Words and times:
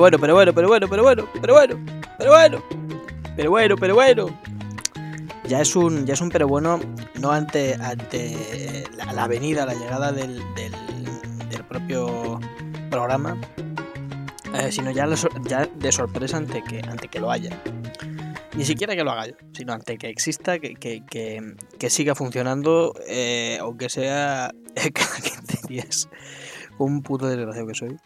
Pero 0.00 0.18
bueno, 0.18 0.18
pero 0.18 0.34
bueno, 0.34 0.54
pero 0.54 0.68
bueno, 0.68 0.88
pero 0.88 1.02
bueno, 1.02 1.28
pero 1.40 1.52
bueno, 1.52 1.76
pero 2.16 2.30
bueno, 2.30 2.64
pero 3.36 3.50
bueno, 3.50 3.76
pero 3.76 3.94
bueno. 3.94 4.40
Ya 5.44 5.60
es 5.60 5.76
un, 5.76 6.06
ya 6.06 6.14
es 6.14 6.20
un 6.22 6.30
pero 6.30 6.48
bueno, 6.48 6.80
no 7.20 7.32
ante, 7.32 7.74
ante 7.74 8.84
la, 9.12 9.26
venida, 9.26 9.66
la 9.66 9.74
llegada 9.74 10.10
del, 10.10 10.42
del, 10.54 10.72
propio 11.68 12.40
programa, 12.88 13.36
eh, 14.54 14.72
sino 14.72 14.90
ya, 14.90 15.06
ya 15.46 15.66
de 15.66 15.92
sorpresa 15.92 16.38
ante 16.38 16.64
que, 16.64 16.80
ante 16.80 17.08
que 17.08 17.20
lo 17.20 17.30
haya 17.30 17.50
ni 18.56 18.64
siquiera 18.64 18.96
que 18.96 19.04
lo 19.04 19.10
haga 19.10 19.26
yo, 19.26 19.34
sino 19.52 19.72
ante 19.72 19.98
que 19.98 20.08
exista, 20.08 20.58
que, 20.58 20.74
que, 20.74 21.04
que, 21.04 21.54
que 21.78 21.90
siga 21.90 22.14
funcionando, 22.14 22.94
eh, 23.06 23.58
aunque 23.60 23.88
sea 23.88 24.50
cada 24.74 25.16
15 25.16 25.68
días. 25.68 26.08
Un 26.78 27.02
puto 27.02 27.28
desgraciado 27.28 27.66
que 27.68 27.74
soy. 27.74 27.96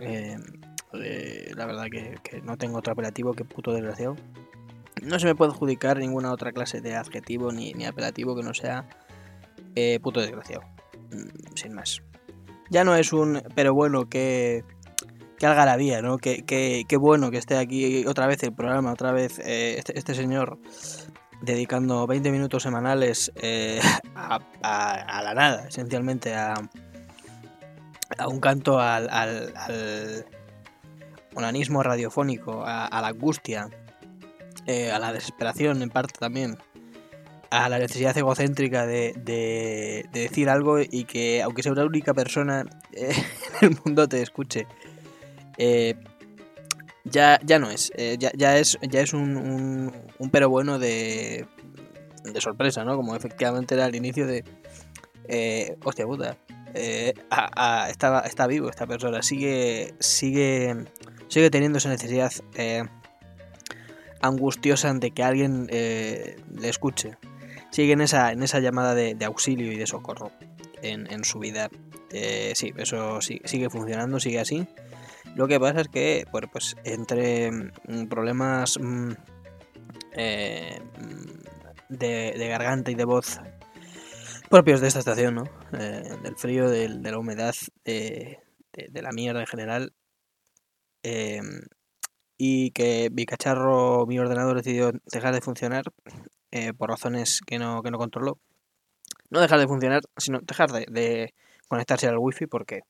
Eh, 0.00 0.36
eh, 1.02 1.52
la 1.56 1.66
verdad 1.66 1.86
que, 1.90 2.18
que, 2.22 2.40
no 2.42 2.56
tengo 2.56 2.78
otro 2.78 2.92
apelativo 2.92 3.32
que 3.32 3.44
puto 3.44 3.72
desgraciado. 3.72 4.16
No 5.02 5.18
se 5.18 5.26
me 5.26 5.34
puede 5.34 5.52
adjudicar 5.52 5.98
ninguna 5.98 6.32
otra 6.32 6.52
clase 6.52 6.80
de 6.80 6.94
adjetivo 6.94 7.52
ni, 7.52 7.72
apelativo 7.84 8.34
que 8.36 8.42
no 8.42 8.54
sea 8.54 8.88
eh, 9.74 9.98
puto 10.00 10.20
desgraciado. 10.20 10.62
Mm, 11.10 11.54
sin 11.54 11.72
más. 11.74 12.02
Ya 12.70 12.84
no 12.84 12.96
es 12.96 13.12
un 13.12 13.42
pero 13.54 13.74
bueno 13.74 14.08
que 14.08 14.64
qué 15.38 15.46
algarabía, 15.46 16.00
¿no? 16.00 16.18
Qué, 16.18 16.44
qué, 16.44 16.84
qué, 16.88 16.96
bueno 16.96 17.30
que 17.30 17.38
esté 17.38 17.56
aquí 17.56 18.06
otra 18.06 18.26
vez 18.26 18.42
el 18.42 18.52
programa, 18.52 18.92
otra 18.92 19.12
vez 19.12 19.38
eh, 19.40 19.76
este, 19.78 19.98
este, 19.98 20.14
señor 20.14 20.58
dedicando 21.42 22.06
20 22.06 22.30
minutos 22.30 22.62
semanales 22.62 23.32
a, 24.14 24.40
la 24.62 25.34
nada, 25.34 25.68
esencialmente 25.68 26.34
a, 26.34 26.54
a 28.16 28.28
un 28.28 28.40
canto 28.40 28.78
al 28.78 29.52
onanismo 31.34 31.82
radiofónico, 31.82 32.64
a, 32.64 32.88
la 33.00 33.08
angustia, 33.08 33.68
eh, 34.66 34.90
a 34.90 34.98
la 34.98 35.12
desesperación 35.12 35.82
en 35.82 35.90
parte 35.90 36.14
también, 36.18 36.58
a 37.50 37.68
la 37.68 37.78
necesidad 37.78 38.16
egocéntrica 38.16 38.86
de, 38.86 39.12
de, 39.16 40.06
de, 40.12 40.20
decir 40.20 40.48
algo 40.48 40.80
y 40.80 41.04
que 41.04 41.42
aunque 41.42 41.62
sea 41.62 41.72
una 41.72 41.84
única 41.84 42.12
persona 42.12 42.64
eh, 42.92 43.12
en 43.60 43.72
el 43.72 43.78
mundo 43.84 44.08
te 44.08 44.22
escuche 44.22 44.66
eh, 45.56 45.94
ya, 47.04 47.38
ya 47.44 47.58
no 47.58 47.70
es. 47.70 47.92
Eh, 47.96 48.16
ya, 48.18 48.32
ya, 48.34 48.58
es. 48.58 48.78
ya 48.82 49.00
es 49.00 49.12
un, 49.12 49.36
un, 50.18 50.30
pero 50.30 50.48
bueno 50.48 50.78
de, 50.78 51.46
de, 52.24 52.40
sorpresa, 52.40 52.82
¿no? 52.82 52.96
Como 52.96 53.14
efectivamente 53.14 53.74
era 53.74 53.84
al 53.84 53.94
inicio 53.94 54.26
de. 54.26 54.42
Hostia 55.84 56.06
puta. 56.06 56.36
A, 57.30 57.88
está, 57.90 58.46
vivo 58.46 58.68
esta 58.68 58.86
persona. 58.86 59.22
Sigue. 59.22 59.94
Sigue. 60.00 60.84
Sigue 61.28 61.50
teniendo 61.50 61.78
esa 61.78 61.88
necesidad 61.88 62.32
angustiosa 64.20 64.92
de 64.94 65.10
que 65.10 65.22
alguien 65.22 65.66
le 65.68 66.68
escuche. 66.68 67.16
Sigue 67.70 67.92
en 67.92 68.00
esa, 68.00 68.32
en 68.32 68.42
esa 68.42 68.60
llamada 68.60 68.94
de, 68.94 69.16
auxilio 69.24 69.72
y 69.72 69.76
de 69.76 69.86
socorro 69.86 70.30
en, 70.82 71.10
en 71.10 71.24
su 71.24 71.38
vida. 71.40 71.70
sí, 72.10 72.72
eso 72.76 73.20
sí, 73.20 73.40
sigue 73.44 73.70
funcionando, 73.70 74.20
sigue 74.20 74.40
así. 74.40 74.68
Lo 75.34 75.48
que 75.48 75.58
pasa 75.58 75.80
es 75.80 75.88
que, 75.88 76.26
bueno, 76.30 76.48
pues 76.50 76.76
entre 76.84 77.50
mm, 77.50 78.06
problemas 78.08 78.78
eh, 80.12 80.78
de, 81.88 82.34
de, 82.38 82.48
garganta 82.48 82.92
y 82.92 82.94
de 82.94 83.04
voz 83.04 83.40
propios 84.48 84.80
de 84.80 84.88
esta 84.88 85.00
estación, 85.00 85.34
¿no? 85.34 85.44
Eh, 85.72 86.16
del 86.22 86.36
frío, 86.36 86.68
del, 86.68 87.02
de 87.02 87.10
la 87.10 87.18
humedad, 87.18 87.54
de, 87.84 88.38
de, 88.72 89.02
la 89.02 89.12
mierda 89.12 89.40
en 89.40 89.46
general. 89.46 89.92
Eh, 91.02 91.40
y 92.36 92.70
que 92.72 93.10
mi 93.12 93.26
cacharro, 93.26 94.06
mi 94.06 94.18
ordenador 94.18 94.56
decidió 94.56 94.92
dejar 95.06 95.34
de 95.34 95.40
funcionar 95.40 95.84
eh, 96.50 96.72
por 96.72 96.90
razones 96.90 97.40
que 97.46 97.58
no, 97.58 97.82
que 97.82 97.90
no 97.90 97.98
controló. 97.98 98.38
No 99.30 99.40
dejar 99.40 99.60
de 99.60 99.66
funcionar, 99.66 100.02
sino 100.16 100.40
dejar 100.40 100.70
de, 100.70 101.34
conectarse 101.68 102.06
al 102.06 102.18
wifi 102.18 102.46
porque 102.46 102.82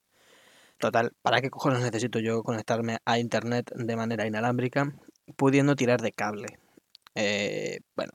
Total, 0.78 1.12
¿para 1.22 1.40
qué 1.40 1.50
cojones 1.50 1.80
necesito 1.80 2.18
yo 2.18 2.42
conectarme 2.42 2.98
a 3.04 3.18
internet 3.18 3.70
de 3.74 3.96
manera 3.96 4.26
inalámbrica 4.26 4.92
pudiendo 5.36 5.76
tirar 5.76 6.02
de 6.02 6.12
cable? 6.12 6.58
Eh, 7.14 7.78
bueno, 7.96 8.12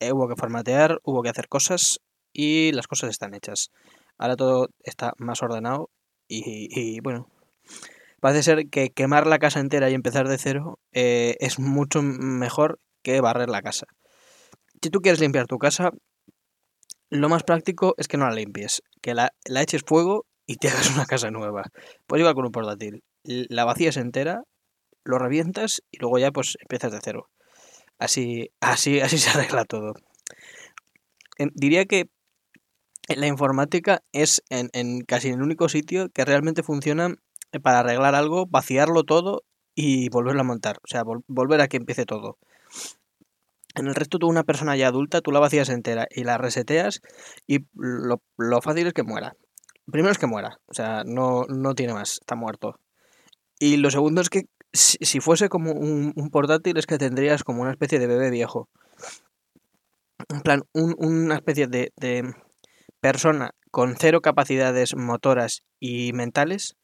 eh, 0.00 0.12
hubo 0.12 0.26
que 0.26 0.34
formatear, 0.34 1.00
hubo 1.04 1.22
que 1.22 1.28
hacer 1.28 1.48
cosas 1.48 2.00
y 2.38 2.70
las 2.70 2.86
cosas 2.86 3.10
están 3.10 3.34
hechas. 3.34 3.72
Ahora 4.16 4.36
todo 4.36 4.68
está 4.84 5.12
más 5.18 5.42
ordenado 5.42 5.90
y, 6.28 6.68
y 6.70 7.00
bueno, 7.00 7.26
parece 8.20 8.44
ser 8.44 8.68
que 8.68 8.90
quemar 8.90 9.26
la 9.26 9.40
casa 9.40 9.58
entera 9.58 9.90
y 9.90 9.94
empezar 9.94 10.28
de 10.28 10.38
cero 10.38 10.78
eh, 10.92 11.36
es 11.40 11.58
mucho 11.58 12.00
mejor 12.00 12.78
que 13.02 13.20
barrer 13.20 13.48
la 13.48 13.60
casa. 13.60 13.86
Si 14.80 14.88
tú 14.88 15.00
quieres 15.00 15.20
limpiar 15.20 15.48
tu 15.48 15.58
casa, 15.58 15.90
lo 17.10 17.28
más 17.28 17.42
práctico 17.42 17.96
es 17.98 18.06
que 18.06 18.18
no 18.18 18.28
la 18.28 18.36
limpies, 18.36 18.82
que 19.02 19.14
la, 19.14 19.32
la 19.44 19.62
eches 19.62 19.82
fuego 19.84 20.24
y 20.46 20.58
te 20.58 20.68
hagas 20.68 20.94
una 20.94 21.06
casa 21.06 21.32
nueva. 21.32 21.64
Pues 22.06 22.20
igual 22.20 22.34
con 22.34 22.46
un 22.46 22.52
portátil. 22.52 23.02
La 23.24 23.64
vacías 23.64 23.96
entera, 23.96 24.44
lo 25.02 25.18
revientas 25.18 25.82
y 25.90 25.98
luego 25.98 26.20
ya 26.20 26.30
pues 26.30 26.56
empiezas 26.60 26.92
de 26.92 27.00
cero. 27.02 27.30
Así, 27.98 28.52
así, 28.60 29.00
así 29.00 29.18
se 29.18 29.30
arregla 29.30 29.64
todo. 29.64 29.94
En, 31.36 31.50
diría 31.56 31.84
que 31.86 32.08
la 33.08 33.26
informática 33.26 34.02
es 34.12 34.42
en, 34.50 34.70
en, 34.72 35.02
casi 35.02 35.30
el 35.30 35.42
único 35.42 35.68
sitio 35.68 36.10
que 36.10 36.24
realmente 36.24 36.62
funciona 36.62 37.14
para 37.62 37.80
arreglar 37.80 38.14
algo, 38.14 38.46
vaciarlo 38.46 39.04
todo 39.04 39.44
y 39.74 40.08
volverlo 40.10 40.42
a 40.42 40.44
montar. 40.44 40.78
O 40.84 40.88
sea, 40.88 41.04
vol 41.04 41.22
volver 41.28 41.60
a 41.60 41.68
que 41.68 41.78
empiece 41.78 42.04
todo. 42.04 42.38
En 43.74 43.86
el 43.86 43.94
resto, 43.94 44.18
tú, 44.18 44.28
una 44.28 44.44
persona 44.44 44.76
ya 44.76 44.88
adulta, 44.88 45.20
tú 45.20 45.30
la 45.30 45.40
vacías 45.40 45.68
entera 45.68 46.06
y 46.10 46.24
la 46.24 46.38
reseteas 46.38 47.00
y 47.46 47.60
lo, 47.74 48.22
lo 48.36 48.60
fácil 48.60 48.86
es 48.88 48.92
que 48.92 49.04
muera 49.04 49.34
primero 49.90 50.12
es 50.12 50.18
que 50.18 50.26
muera, 50.26 50.60
o 50.66 50.74
sea, 50.74 51.02
no, 51.04 51.44
no 51.48 51.74
tiene 51.74 51.94
más, 51.94 52.14
está 52.14 52.34
muerto. 52.34 52.78
Y 53.58 53.76
lo 53.78 53.90
segundo 53.90 54.20
es 54.20 54.30
que 54.30 54.44
si, 54.72 55.20
fuese 55.20 55.48
como 55.48 55.72
un, 55.72 56.12
portátil 56.30 56.76
es 56.76 56.86
que 56.86 56.98
tendrías 56.98 57.42
como 57.42 57.62
una 57.62 57.72
especie 57.72 57.98
de 57.98 58.06
bebé 58.06 58.30
viejo. 58.30 58.68
En 60.28 60.40
plan, 60.40 60.62
un, 60.72 60.94
una 60.98 61.36
especie 61.36 61.66
de, 61.66 61.90
persona 63.00 63.52
con 63.70 63.96
cero 63.96 64.20
capacidades 64.20 64.96
motoras 64.96 65.62
y 65.78 66.12
mentales, 66.12 66.76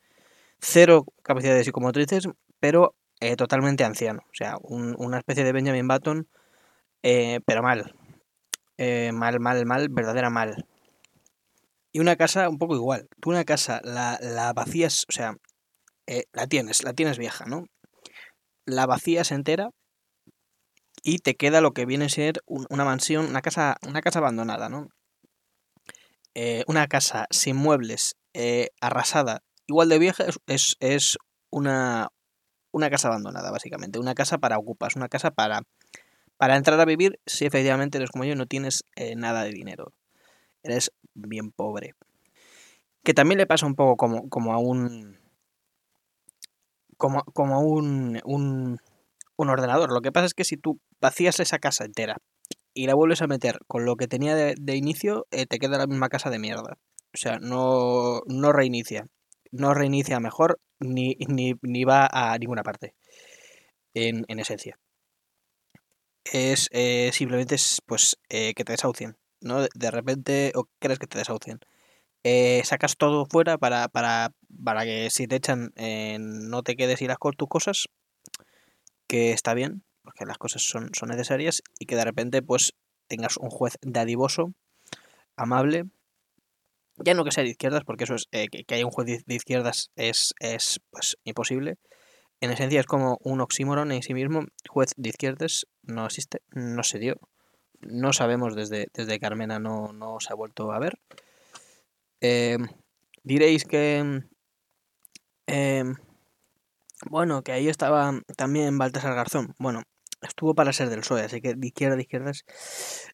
cero 0.61 1.07
capacidades 1.23 1.65
psicomotrices, 1.67 2.29
pero 2.61 2.95
eh, 3.21 3.37
totalmente 3.37 3.85
anciano. 3.85 4.23
O 4.27 4.35
sea, 4.35 4.57
un, 4.63 4.95
una 4.99 5.19
especie 5.19 5.45
de 5.45 5.53
Benjamin 5.53 5.89
Button, 5.89 6.29
eh, 7.03 7.41
pero 7.47 7.63
mal. 7.63 7.95
Eh, 8.77 9.13
mal, 9.13 9.41
mal, 9.41 9.65
mal, 9.67 9.89
verdadera 9.91 10.31
mal. 10.31 10.67
Y 11.93 12.01
una 12.01 12.17
casa 12.17 12.49
un 12.49 12.59
poco 12.59 12.75
igual. 12.75 13.09
Tú 13.21 13.31
una 13.31 13.45
casa 13.45 13.81
la, 13.85 14.19
la 14.21 14.53
vacías, 14.53 15.07
o 15.09 15.13
sea, 15.13 15.37
la 16.33 16.47
tienes, 16.47 16.83
la 16.83 16.93
tienes 16.93 17.19
vieja, 17.19 17.47
¿no? 17.47 17.67
La 18.67 18.87
vacías 18.87 19.31
entera 19.31 19.71
y 21.03 21.19
te 21.19 21.37
queda 21.37 21.61
lo 21.61 21.73
que 21.73 21.87
viene 21.87 22.07
a 22.07 22.09
ser 22.09 22.43
un, 22.47 22.67
una 22.71 22.85
mansión, 22.85 23.27
una 23.27 23.43
casa, 23.43 23.77
una 23.87 24.01
casa 24.01 24.19
abandonada, 24.19 24.69
¿no? 24.69 24.89
Eh, 26.35 26.65
una 26.67 26.87
casa 26.89 27.27
sin 27.31 27.57
muebles, 27.57 28.17
eh, 28.33 28.71
arrasada, 28.81 29.43
igual 29.67 29.89
de 29.89 29.99
vieja, 29.99 30.25
es, 30.47 30.77
es, 30.81 31.19
una, 31.51 32.09
una 32.73 32.91
casa 32.91 33.09
abandonada, 33.09 33.51
básicamente. 33.51 33.99
Una 33.99 34.15
casa 34.15 34.39
para 34.39 34.59
ocupas, 34.59 34.97
una 34.97 35.09
casa 35.09 35.31
para, 35.31 35.63
para 36.37 36.57
entrar 36.57 36.81
a 36.81 36.85
vivir 36.85 37.21
si 37.27 37.47
efectivamente 37.47 37.99
eres 37.99 38.11
como 38.11 38.25
yo 38.25 38.35
no 38.35 38.47
tienes 38.47 38.85
eh, 38.97 39.15
nada 39.17 39.45
de 39.45 39.51
dinero 39.51 39.93
eres 40.65 40.91
bien 41.15 41.53
pobre. 41.53 41.95
Que 43.05 43.15
también 43.15 43.39
le 43.39 43.47
pasa 43.47 43.67
un 43.67 43.77
poco 43.77 43.97
como, 43.97 44.29
como 44.29 44.53
a 44.53 44.59
un. 44.59 45.21
como, 46.97 47.23
como 47.25 47.55
a 47.55 47.59
un, 47.59 48.21
un, 48.25 48.81
un 49.37 49.49
ordenador. 49.49 49.93
Lo 49.93 50.01
que 50.01 50.11
pasa 50.11 50.27
es 50.27 50.35
que 50.35 50.45
si 50.45 50.57
tú 50.57 50.81
vacías 51.01 51.39
esa 51.39 51.59
casa 51.59 51.85
entera 51.85 52.17
y 52.75 52.87
la 52.87 52.95
vuelves 52.95 53.23
a 53.23 53.27
meter 53.29 53.61
con 53.67 53.85
lo 53.85 53.97
que 53.97 54.09
tenía 54.09 54.35
de, 54.35 54.77
inicio, 54.77 55.27
eh, 55.31 55.47
te 55.47 55.59
queda 55.59 55.79
la 55.79 55.87
misma 55.87 56.09
casa 56.09 56.29
de 56.31 56.41
mierda. 56.41 56.79
O 57.15 57.17
sea, 57.17 57.39
no, 57.39 58.23
no 58.27 58.53
reinicia. 58.53 59.07
No 59.53 59.73
reinicia 59.73 60.19
mejor 60.21 60.61
ni, 60.81 61.17
ni, 61.29 61.55
ni 61.63 61.85
va 61.85 62.09
a 62.11 62.37
ninguna 62.39 62.65
parte. 62.65 62.95
En, 63.95 64.25
en 64.27 64.41
esencia. 64.41 64.79
Es 66.25 66.69
eh, 66.73 67.11
simplemente 67.13 67.55
es, 67.55 67.81
pues 67.87 68.19
eh, 68.29 68.55
que 68.55 68.65
te 68.65 68.73
desahucien. 68.73 69.17
¿no? 69.41 69.63
De 69.75 69.91
repente, 69.91 70.53
o 70.57 70.69
crees 70.81 70.99
que 70.99 71.07
te 71.07 71.19
desahucien. 71.19 71.61
Eh, 72.25 72.63
sacas 72.65 72.97
todo 72.97 73.27
fuera 73.27 73.59
para, 73.59 73.89
para, 73.89 74.33
para 74.65 74.85
que 74.85 75.11
si 75.11 75.29
te 75.29 75.37
echan 75.37 75.73
no 76.19 76.63
te 76.63 76.77
quedes 76.77 77.03
y 77.03 77.07
las 77.07 77.19
con 77.19 77.35
tus 77.35 77.49
cosas, 77.49 77.89
que 79.07 79.33
está 79.33 79.55
bien, 79.55 79.85
porque 80.05 80.25
las 80.25 80.39
cosas 80.39 80.63
son, 80.63 80.91
son 80.95 81.09
necesarias, 81.09 81.63
y 81.79 81.87
que 81.87 81.97
de 81.97 82.05
repente 82.05 82.43
pues 82.43 82.75
tengas 83.09 83.37
un 83.37 83.51
juez 83.51 83.77
dadivoso, 83.83 84.53
amable, 85.37 85.87
ya 86.97 87.15
no 87.15 87.25
que 87.25 87.33
sea 87.33 87.43
de 87.43 87.51
izquierdas, 87.51 87.83
porque 87.85 88.05
eso 88.05 88.15
es, 88.15 88.29
eh, 88.31 88.49
que, 88.49 88.75
haya 88.75 88.87
un 88.87 88.93
juez 88.93 89.25
de 89.27 89.35
izquierdas 89.35 89.91
es, 89.97 90.35
es 90.39 90.81
pues 90.91 91.17
imposible, 91.25 91.79
en 92.45 92.51
esencia 92.51 92.79
es 92.79 92.87
como 92.87 93.19
un 93.23 93.41
oxímoron 93.41 93.91
en 93.91 94.03
sí 94.03 94.13
mismo. 94.13 94.45
Juez 94.69 94.93
de 94.99 95.09
izquierdas 95.09 95.67
no 95.83 96.05
existe, 96.05 96.43
no 96.51 96.83
se 96.83 96.99
dio. 96.99 97.17
No 97.81 98.13
sabemos 98.13 98.55
desde, 98.55 98.89
desde 98.93 99.19
que 99.19 99.25
Armena 99.25 99.59
no, 99.59 99.95
no 99.95 100.21
se 100.21 100.31
ha 100.31 100.37
vuelto 100.37 100.71
a 100.71 100.79
ver. 100.79 100.99
Eh, 102.21 102.59
diréis 103.23 103.65
que... 103.65 104.25
eh, 105.47 105.85
bueno, 107.09 107.43
que 107.43 107.53
ahí 107.53 107.69
estaba 107.69 108.13
también 108.37 108.77
Baltasar 108.77 109.15
Garzón. 109.15 109.55
Bueno, 109.59 109.83
estuvo 110.27 110.55
para 110.55 110.73
ser 110.73 110.89
del 110.91 111.01
PSOE, 111.01 111.23
así 111.23 111.41
que 111.41 111.55
de 111.55 111.67
izquierda 111.67 111.97
de 111.97 112.03
izquierdas 112.03 112.45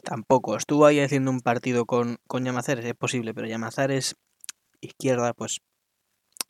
tampoco. 0.02 0.56
Estuvo 0.56 0.86
ahí 0.86 1.00
haciendo 1.00 1.30
un 1.30 1.40
partido 1.40 1.86
con, 1.86 2.18
con 2.26 2.44
Llamazares, 2.44 2.84
es 2.84 2.94
posible, 2.94 3.34
pero 3.34 3.46
Llamazares 3.46 4.16
izquierda, 4.80 5.34
pues 5.34 5.60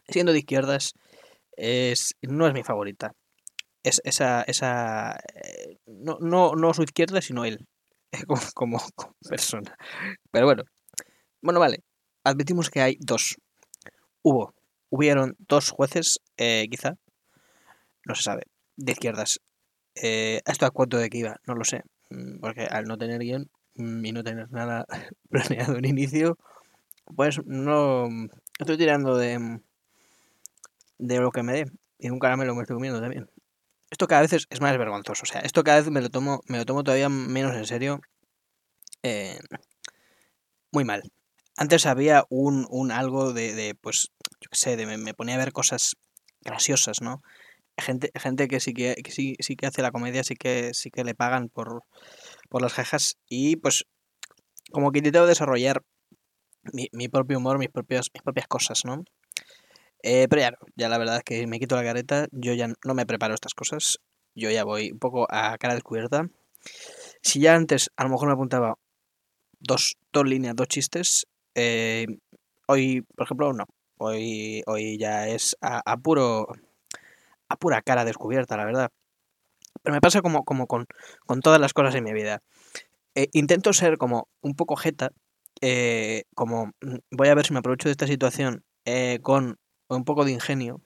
siendo 0.09 0.33
de 0.33 0.39
izquierdas, 0.39 0.95
es, 1.57 2.15
no 2.23 2.47
es 2.47 2.55
mi 2.55 2.63
favorita. 2.63 3.13
Es 3.83 4.01
esa, 4.05 4.43
esa 4.43 5.19
eh, 5.35 5.79
no, 5.87 6.19
no, 6.21 6.55
no 6.55 6.75
su 6.75 6.83
izquierda, 6.83 7.21
sino 7.23 7.45
él, 7.45 7.67
como, 8.27 8.43
como, 8.55 8.79
como 8.95 9.15
persona. 9.29 9.75
Pero 10.31 10.47
bueno, 10.47 10.65
bueno, 11.43 11.61
vale. 11.61 11.83
Admitimos 12.25 12.69
que 12.69 12.83
hay 12.83 12.97
dos. 13.01 13.37
Hubo, 14.23 14.55
hubieron 14.91 15.35
dos 15.39 15.71
jueces, 15.71 16.21
eh, 16.37 16.67
quizá, 16.71 16.97
no 18.05 18.15
se 18.15 18.23
sabe, 18.23 18.43
de 18.77 18.93
izquierdas. 18.93 19.41
Eh, 19.95 20.41
¿Esto 20.47 20.67
a 20.67 20.71
cuánto 20.71 20.97
de 20.99 21.11
que 21.11 21.19
iba? 21.19 21.41
No 21.47 21.55
lo 21.55 21.65
sé. 21.65 21.83
mm, 22.11 22.41
Porque 22.41 22.65
al 22.67 22.85
no 22.85 22.99
tener 22.99 23.21
guion 23.21 23.51
mm, 23.75 24.05
y 24.05 24.13
no 24.13 24.25
tener 24.25 24.51
nada 24.53 24.87
planeado 25.31 25.77
en 25.77 25.85
inicio, 25.85 26.39
pues 27.17 27.41
no 27.47 28.09
estoy 28.59 28.79
tirando 28.79 29.17
de, 29.17 29.61
de 30.99 31.19
lo 31.19 31.31
que 31.31 31.43
me 31.43 31.53
dé. 31.53 31.65
Y 31.99 32.11
un 32.11 32.19
caramelo 32.19 32.55
me 32.55 32.63
estoy 32.63 32.77
comiendo 32.77 33.01
también. 33.01 33.29
Esto 33.91 34.07
cada 34.09 34.23
vez 34.23 34.33
es, 34.33 34.47
es 34.51 34.61
más 34.61 34.77
vergonzoso. 34.79 35.23
O 35.25 35.27
sea, 35.27 35.41
esto 35.43 35.65
cada 35.65 35.81
vez 35.81 35.91
me 35.91 36.01
lo 36.01 36.11
tomo, 36.11 36.41
me 36.47 36.59
lo 36.59 36.65
tomo 36.67 36.85
todavía 36.85 37.09
menos 37.09 37.55
en 37.57 37.67
serio. 37.67 38.01
Eh, 39.03 39.39
muy 40.73 40.85
mal. 40.85 41.03
Antes 41.57 41.87
había 41.87 42.25
un, 42.31 42.67
un 42.71 42.91
algo 42.93 43.33
de, 43.33 43.55
de, 43.55 43.75
pues, 43.75 44.11
yo 44.41 44.49
qué 44.51 44.57
sé, 44.59 44.77
de 44.77 44.87
me, 44.87 44.97
me 44.97 45.15
ponía 45.15 45.35
a 45.35 45.39
ver 45.39 45.53
cosas 45.53 45.97
graciosas, 46.43 47.03
¿no? 47.03 47.23
Gente, 47.81 48.11
gente 48.15 48.49
que 48.49 48.61
sí 48.61 48.75
que, 48.75 48.97
sí, 49.09 49.37
sí 49.41 49.57
que 49.57 49.67
hace 49.67 49.83
la 49.83 49.91
comedia, 49.91 50.23
sí 50.25 50.35
que 50.37 50.71
sí 50.75 50.91
que 50.91 51.05
le 51.05 51.15
pagan 51.15 51.49
por, 51.49 51.83
por 52.49 52.63
las 52.63 52.75
jejas. 52.75 53.17
Y 53.29 53.57
pues 53.57 53.85
como 54.73 54.93
que 54.93 54.99
intento 54.99 55.27
desarrollar 55.27 55.83
mi, 56.73 56.89
mi 56.93 57.09
propio 57.09 57.39
humor, 57.39 57.59
mis 57.59 57.71
propias, 57.71 58.09
mis 58.15 58.23
propias 58.23 58.47
cosas, 58.47 58.85
¿no? 58.85 59.05
Eh, 60.03 60.29
pero 60.29 60.43
ya 60.43 60.53
ya 60.77 60.89
la 60.89 60.99
verdad 60.99 61.19
es 61.19 61.25
que 61.25 61.47
me 61.47 61.59
quito 61.59 61.77
la 61.77 61.85
careta, 61.85 62.27
yo 62.33 62.55
ya 62.55 62.69
no 62.69 62.95
me 62.95 63.07
preparo 63.07 63.35
estas 63.35 63.55
cosas, 63.55 63.99
yo 64.35 64.51
ya 64.51 64.65
voy 64.65 64.93
un 64.93 64.99
poco 64.99 65.27
a 65.31 65.59
cara 65.59 65.75
descubierta. 65.75 66.29
Si 67.23 67.41
ya 67.41 67.55
antes 67.55 67.91
a 67.97 68.05
lo 68.05 68.11
mejor 68.11 68.29
me 68.29 68.35
apuntaba 68.35 68.77
dos, 69.61 69.97
dos 70.13 70.27
líneas, 70.27 70.57
dos 70.57 70.69
chistes, 70.69 71.27
eh, 71.55 72.07
hoy, 72.67 73.03
por 73.03 73.25
ejemplo, 73.27 73.53
no. 73.53 73.67
Hoy, 73.99 74.63
hoy 74.67 74.99
ya 74.99 75.29
es 75.29 75.57
a 75.61 75.97
puro 75.99 76.49
a 77.51 77.57
pura 77.57 77.83
cara 77.83 78.07
descubierta, 78.07 78.57
la 78.57 78.65
verdad. 78.65 78.91
Pero 79.83 79.95
me 79.95 80.01
pasa 80.01 80.23
como, 80.23 80.45
como 80.45 80.67
con, 80.67 80.87
con 81.27 81.41
todas 81.41 81.61
las 81.61 81.75
cosas 81.75 81.95
en 81.95 82.05
mi 82.05 82.13
vida. 82.13 82.43
Eh, 83.15 83.29
intento 83.33 83.73
ser 83.73 83.99
como 83.99 84.29
un 84.41 84.55
poco 84.55 84.77
jeta, 84.77 85.11
eh, 85.61 86.25
como 86.35 86.73
mm, 86.81 86.97
voy 87.11 87.29
a 87.29 87.35
ver 87.35 87.45
si 87.45 87.53
me 87.53 87.59
aprovecho 87.59 87.89
de 87.89 87.93
esta 87.93 88.07
situación 88.07 88.65
eh, 88.87 89.19
con 89.23 89.59
un 89.89 90.05
poco 90.05 90.25
de 90.25 90.33
ingenio. 90.33 90.81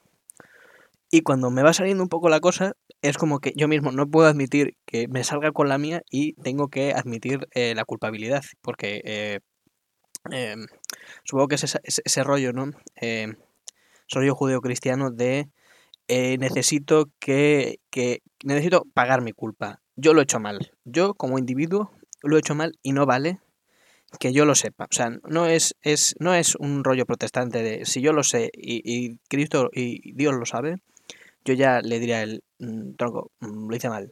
Y 1.10 1.22
cuando 1.22 1.50
me 1.50 1.62
va 1.62 1.72
saliendo 1.72 2.02
un 2.02 2.08
poco 2.08 2.28
la 2.28 2.40
cosa, 2.40 2.72
es 3.00 3.18
como 3.18 3.38
que 3.38 3.52
yo 3.54 3.68
mismo 3.68 3.92
no 3.92 4.10
puedo 4.10 4.26
admitir 4.26 4.76
que 4.84 5.06
me 5.06 5.22
salga 5.22 5.52
con 5.52 5.68
la 5.68 5.78
mía 5.78 6.02
y 6.10 6.32
tengo 6.42 6.68
que 6.68 6.92
admitir 6.92 7.46
la 7.54 7.84
culpabilidad. 7.84 8.42
Porque 8.62 9.40
eh, 10.30 10.56
supongo 11.24 11.48
que 11.48 11.54
es 11.56 11.64
ese, 11.64 11.80
ese, 11.82 12.24
rollo, 12.24 12.52
¿no? 12.52 12.70
Eh, 13.00 13.34
ese 14.08 14.18
rollo 14.18 14.34
judeo-cristiano 14.34 15.10
de 15.10 15.48
eh, 16.08 16.38
necesito 16.38 17.10
que, 17.18 17.80
que 17.90 18.22
necesito 18.44 18.84
pagar 18.94 19.22
mi 19.22 19.32
culpa. 19.32 19.80
Yo 19.96 20.12
lo 20.12 20.20
he 20.20 20.24
hecho 20.24 20.40
mal. 20.40 20.72
Yo 20.84 21.14
como 21.14 21.38
individuo 21.38 21.92
lo 22.22 22.36
he 22.36 22.40
hecho 22.40 22.54
mal 22.54 22.78
y 22.82 22.92
no 22.92 23.06
vale 23.06 23.40
que 24.18 24.32
yo 24.32 24.44
lo 24.44 24.54
sepa. 24.54 24.84
O 24.84 24.94
sea, 24.94 25.10
no 25.28 25.46
es, 25.46 25.76
es, 25.82 26.14
no 26.18 26.34
es 26.34 26.54
un 26.56 26.84
rollo 26.84 27.06
protestante 27.06 27.62
de 27.62 27.84
si 27.84 28.00
yo 28.00 28.12
lo 28.12 28.22
sé 28.22 28.50
y, 28.54 28.82
y 28.84 29.18
Cristo 29.28 29.70
y 29.72 30.12
Dios 30.12 30.34
lo 30.34 30.46
sabe, 30.46 30.78
yo 31.44 31.54
ya 31.54 31.80
le 31.80 31.98
diré 31.98 32.14
a 32.14 32.22
él, 32.22 32.42
"Mm, 32.58 32.94
tronco, 32.94 33.30
mm, 33.40 33.68
lo 33.68 33.76
hice 33.76 33.88
mal. 33.88 34.10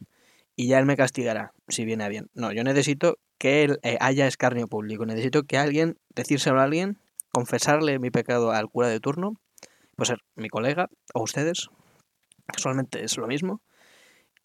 Y 0.55 0.67
ya 0.67 0.79
él 0.79 0.85
me 0.85 0.97
castigará, 0.97 1.53
si 1.67 1.85
viene 1.85 2.03
a 2.03 2.09
bien. 2.09 2.29
No, 2.33 2.51
yo 2.51 2.63
necesito 2.63 3.17
que 3.39 3.63
él 3.63 3.79
eh, 3.83 3.97
haya 3.99 4.27
escarnio 4.27 4.67
público. 4.67 5.05
Necesito 5.05 5.43
que 5.43 5.57
alguien, 5.57 5.97
decírselo 6.15 6.59
a 6.59 6.63
alguien, 6.63 6.97
confesarle 7.31 7.97
mi 7.99 8.11
pecado 8.11 8.51
al 8.51 8.69
cura 8.69 8.87
de 8.87 8.99
turno, 8.99 9.33
puede 9.95 10.07
ser 10.09 10.19
mi 10.35 10.49
colega 10.49 10.89
o 11.13 11.23
ustedes, 11.23 11.69
casualmente 12.45 13.03
es 13.03 13.17
lo 13.17 13.27
mismo, 13.27 13.61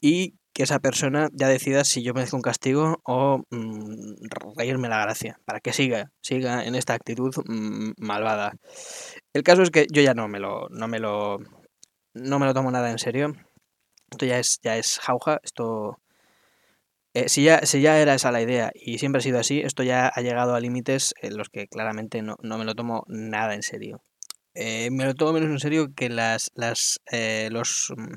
y 0.01 0.35
que 0.53 0.65
esa 0.65 0.81
persona 0.81 1.29
ya 1.33 1.49
decida 1.49 1.85
si 1.85 2.03
yo 2.03 2.15
merezco 2.15 2.37
un 2.37 2.43
castigo 2.43 3.01
o 3.05 3.43
mm, 3.51 4.15
reírme 4.57 4.89
la 4.89 5.01
gracia, 5.03 5.41
para 5.45 5.61
que 5.61 5.73
siga, 5.73 6.11
siga 6.21 6.65
en 6.65 6.75
esta 6.75 6.95
actitud 6.95 7.33
mm, 7.47 7.93
malvada. 7.99 8.55
El 9.33 9.43
caso 9.45 9.63
es 9.63 9.71
que 9.71 9.87
yo 9.93 10.03
ya 10.03 10.15
no 10.15 10.29
me 10.29 10.41
lo, 10.41 10.69
no 10.71 10.89
me 10.89 10.99
lo, 10.99 11.39
no 12.15 12.39
me 12.39 12.47
lo 12.47 12.55
tomo 12.55 12.71
nada 12.71 12.91
en 12.91 12.99
serio. 12.99 13.35
Esto 14.11 14.27
ya 14.27 14.39
es, 14.39 14.59
ya 14.63 14.77
es 14.77 14.99
jauja, 15.01 15.39
esto... 15.45 15.99
eh, 17.15 17.29
si, 17.29 17.43
ya, 17.45 17.61
si 17.67 17.81
ya 17.81 17.99
era 18.01 18.15
esa 18.15 18.33
la 18.33 18.43
idea 18.43 18.71
y 18.75 18.99
siempre 18.99 19.19
ha 19.19 19.23
sido 19.23 19.39
así, 19.39 19.61
esto 19.61 19.83
ya 19.83 20.09
ha 20.09 20.21
llegado 20.23 20.55
a 20.55 20.61
límites 20.61 21.15
en 21.21 21.37
los 21.37 21.49
que 21.51 21.67
claramente 21.69 22.23
no, 22.23 22.37
no 22.43 22.59
me 22.59 22.65
lo 22.65 22.75
tomo 22.75 23.05
nada 23.09 23.55
en 23.55 23.63
serio. 23.63 24.03
Eh, 24.55 24.91
me 24.91 25.05
lo 25.05 25.15
tomo 25.15 25.33
menos 25.33 25.51
en 25.51 25.59
serio 25.61 25.95
que 25.95 26.09
las, 26.09 26.51
las 26.55 27.01
eh, 27.11 27.49
los 27.53 27.93
mm, 27.97 28.15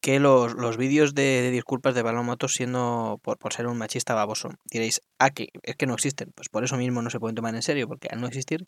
que 0.00 0.18
los, 0.18 0.54
los 0.54 0.76
vídeos 0.76 1.14
de, 1.14 1.42
de 1.42 1.50
disculpas 1.50 1.94
de 1.94 2.02
Palomoto 2.02 2.48
siendo 2.48 3.20
por, 3.22 3.38
por 3.38 3.52
ser 3.52 3.66
un 3.66 3.78
machista 3.78 4.14
baboso. 4.14 4.50
Diréis, 4.64 5.02
ah, 5.18 5.30
que 5.30 5.48
es 5.62 5.76
que 5.76 5.86
no 5.86 5.94
existen. 5.94 6.32
Pues 6.34 6.48
por 6.48 6.64
eso 6.64 6.76
mismo 6.76 7.02
no 7.02 7.10
se 7.10 7.20
pueden 7.20 7.36
tomar 7.36 7.54
en 7.54 7.62
serio, 7.62 7.86
porque 7.86 8.08
al 8.10 8.20
no 8.20 8.26
existir 8.26 8.66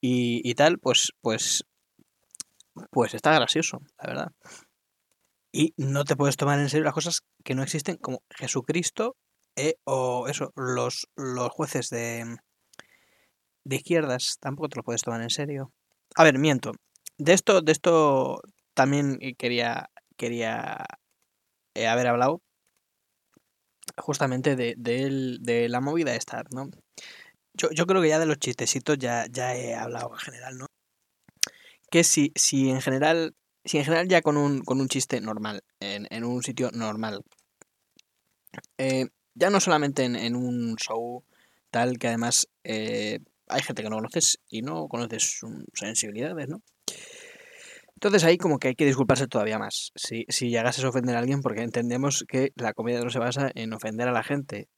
y, 0.00 0.42
y 0.44 0.54
tal, 0.54 0.78
pues, 0.78 1.12
pues, 1.22 1.64
pues 2.90 3.14
está 3.14 3.32
gracioso, 3.32 3.80
la 3.98 4.06
verdad. 4.06 4.32
Y 5.50 5.72
no 5.78 6.04
te 6.04 6.16
puedes 6.16 6.36
tomar 6.36 6.58
en 6.58 6.68
serio 6.68 6.84
las 6.84 6.92
cosas 6.92 7.22
que 7.42 7.54
no 7.54 7.62
existen, 7.62 7.96
como 7.96 8.22
Jesucristo 8.28 9.16
eh, 9.56 9.76
o 9.84 10.28
eso, 10.28 10.52
los, 10.56 11.08
los 11.16 11.48
jueces 11.50 11.88
de, 11.88 12.36
de 13.64 13.76
izquierdas, 13.76 14.36
tampoco 14.40 14.68
te 14.68 14.76
lo 14.76 14.82
puedes 14.82 15.02
tomar 15.02 15.22
en 15.22 15.30
serio. 15.30 15.72
A 16.16 16.24
ver, 16.24 16.38
miento. 16.38 16.72
De 17.18 17.32
esto, 17.32 17.60
de 17.60 17.72
esto 17.72 18.40
también 18.74 19.18
quería, 19.38 19.90
quería 20.16 20.84
eh, 21.74 21.86
haber 21.86 22.08
hablado 22.08 22.42
justamente 23.96 24.56
de, 24.56 24.74
de, 24.76 25.38
de 25.40 25.68
la 25.68 25.80
movida 25.80 26.14
esta, 26.14 26.42
¿no? 26.50 26.68
Yo, 27.54 27.70
yo 27.70 27.86
creo 27.86 28.02
que 28.02 28.08
ya 28.08 28.18
de 28.18 28.26
los 28.26 28.38
chistecitos 28.38 28.98
ya, 28.98 29.26
ya 29.30 29.54
he 29.54 29.74
hablado 29.74 30.10
en 30.12 30.18
general, 30.18 30.58
¿no? 30.58 30.66
Que 31.90 32.02
si, 32.02 32.32
si 32.34 32.70
en 32.70 32.80
general, 32.80 33.34
si 33.64 33.78
en 33.78 33.84
general 33.84 34.08
ya 34.08 34.22
con 34.22 34.36
un, 34.36 34.62
con 34.62 34.80
un 34.80 34.88
chiste 34.88 35.20
normal, 35.20 35.62
en, 35.78 36.08
en 36.10 36.24
un 36.24 36.42
sitio 36.42 36.70
normal, 36.72 37.22
eh, 38.78 39.06
ya 39.34 39.50
no 39.50 39.60
solamente 39.60 40.04
en, 40.04 40.16
en 40.16 40.34
un 40.34 40.76
show 40.76 41.24
tal 41.70 41.98
que 41.98 42.08
además 42.08 42.48
eh, 42.64 43.20
hay 43.48 43.62
gente 43.62 43.82
que 43.82 43.90
no 43.90 43.96
conoces 43.96 44.38
y 44.48 44.62
no 44.62 44.86
conoces 44.88 45.38
sus 45.38 45.50
sensibilidades, 45.74 46.48
¿no? 46.48 46.62
Entonces 47.94 48.24
ahí 48.24 48.36
como 48.36 48.58
que 48.58 48.68
hay 48.68 48.74
que 48.74 48.86
disculparse 48.86 49.26
todavía 49.26 49.58
más. 49.58 49.92
Si, 49.94 50.24
si 50.28 50.50
llegases 50.50 50.84
a 50.84 50.88
ofender 50.88 51.16
a 51.16 51.20
alguien, 51.20 51.40
porque 51.40 51.62
entendemos 51.62 52.24
que 52.28 52.50
la 52.56 52.74
comedia 52.74 53.00
no 53.00 53.10
se 53.10 53.18
basa 53.18 53.50
en 53.54 53.72
ofender 53.72 54.08
a 54.08 54.12
la 54.12 54.22
gente. 54.22 54.68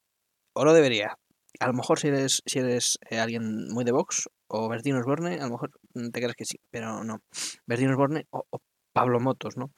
O 0.52 0.64
lo 0.64 0.72
debería. 0.72 1.18
A 1.58 1.66
lo 1.66 1.72
mejor 1.72 1.98
si 1.98 2.08
eres, 2.08 2.42
si 2.46 2.58
eres 2.58 2.98
eh, 3.10 3.18
alguien 3.18 3.68
muy 3.70 3.84
de 3.84 3.92
Vox 3.92 4.28
o 4.48 4.68
Bertino 4.68 4.98
Osborne, 4.98 5.34
a 5.40 5.46
lo 5.46 5.52
mejor 5.52 5.70
te 5.94 6.20
crees 6.20 6.36
que 6.36 6.44
sí, 6.44 6.58
pero 6.70 7.02
no. 7.02 7.22
Bertino 7.66 7.92
Osborne 7.92 8.26
o 8.30 8.44
Pablo 8.92 9.18
Motos, 9.20 9.56
¿no? 9.56 9.72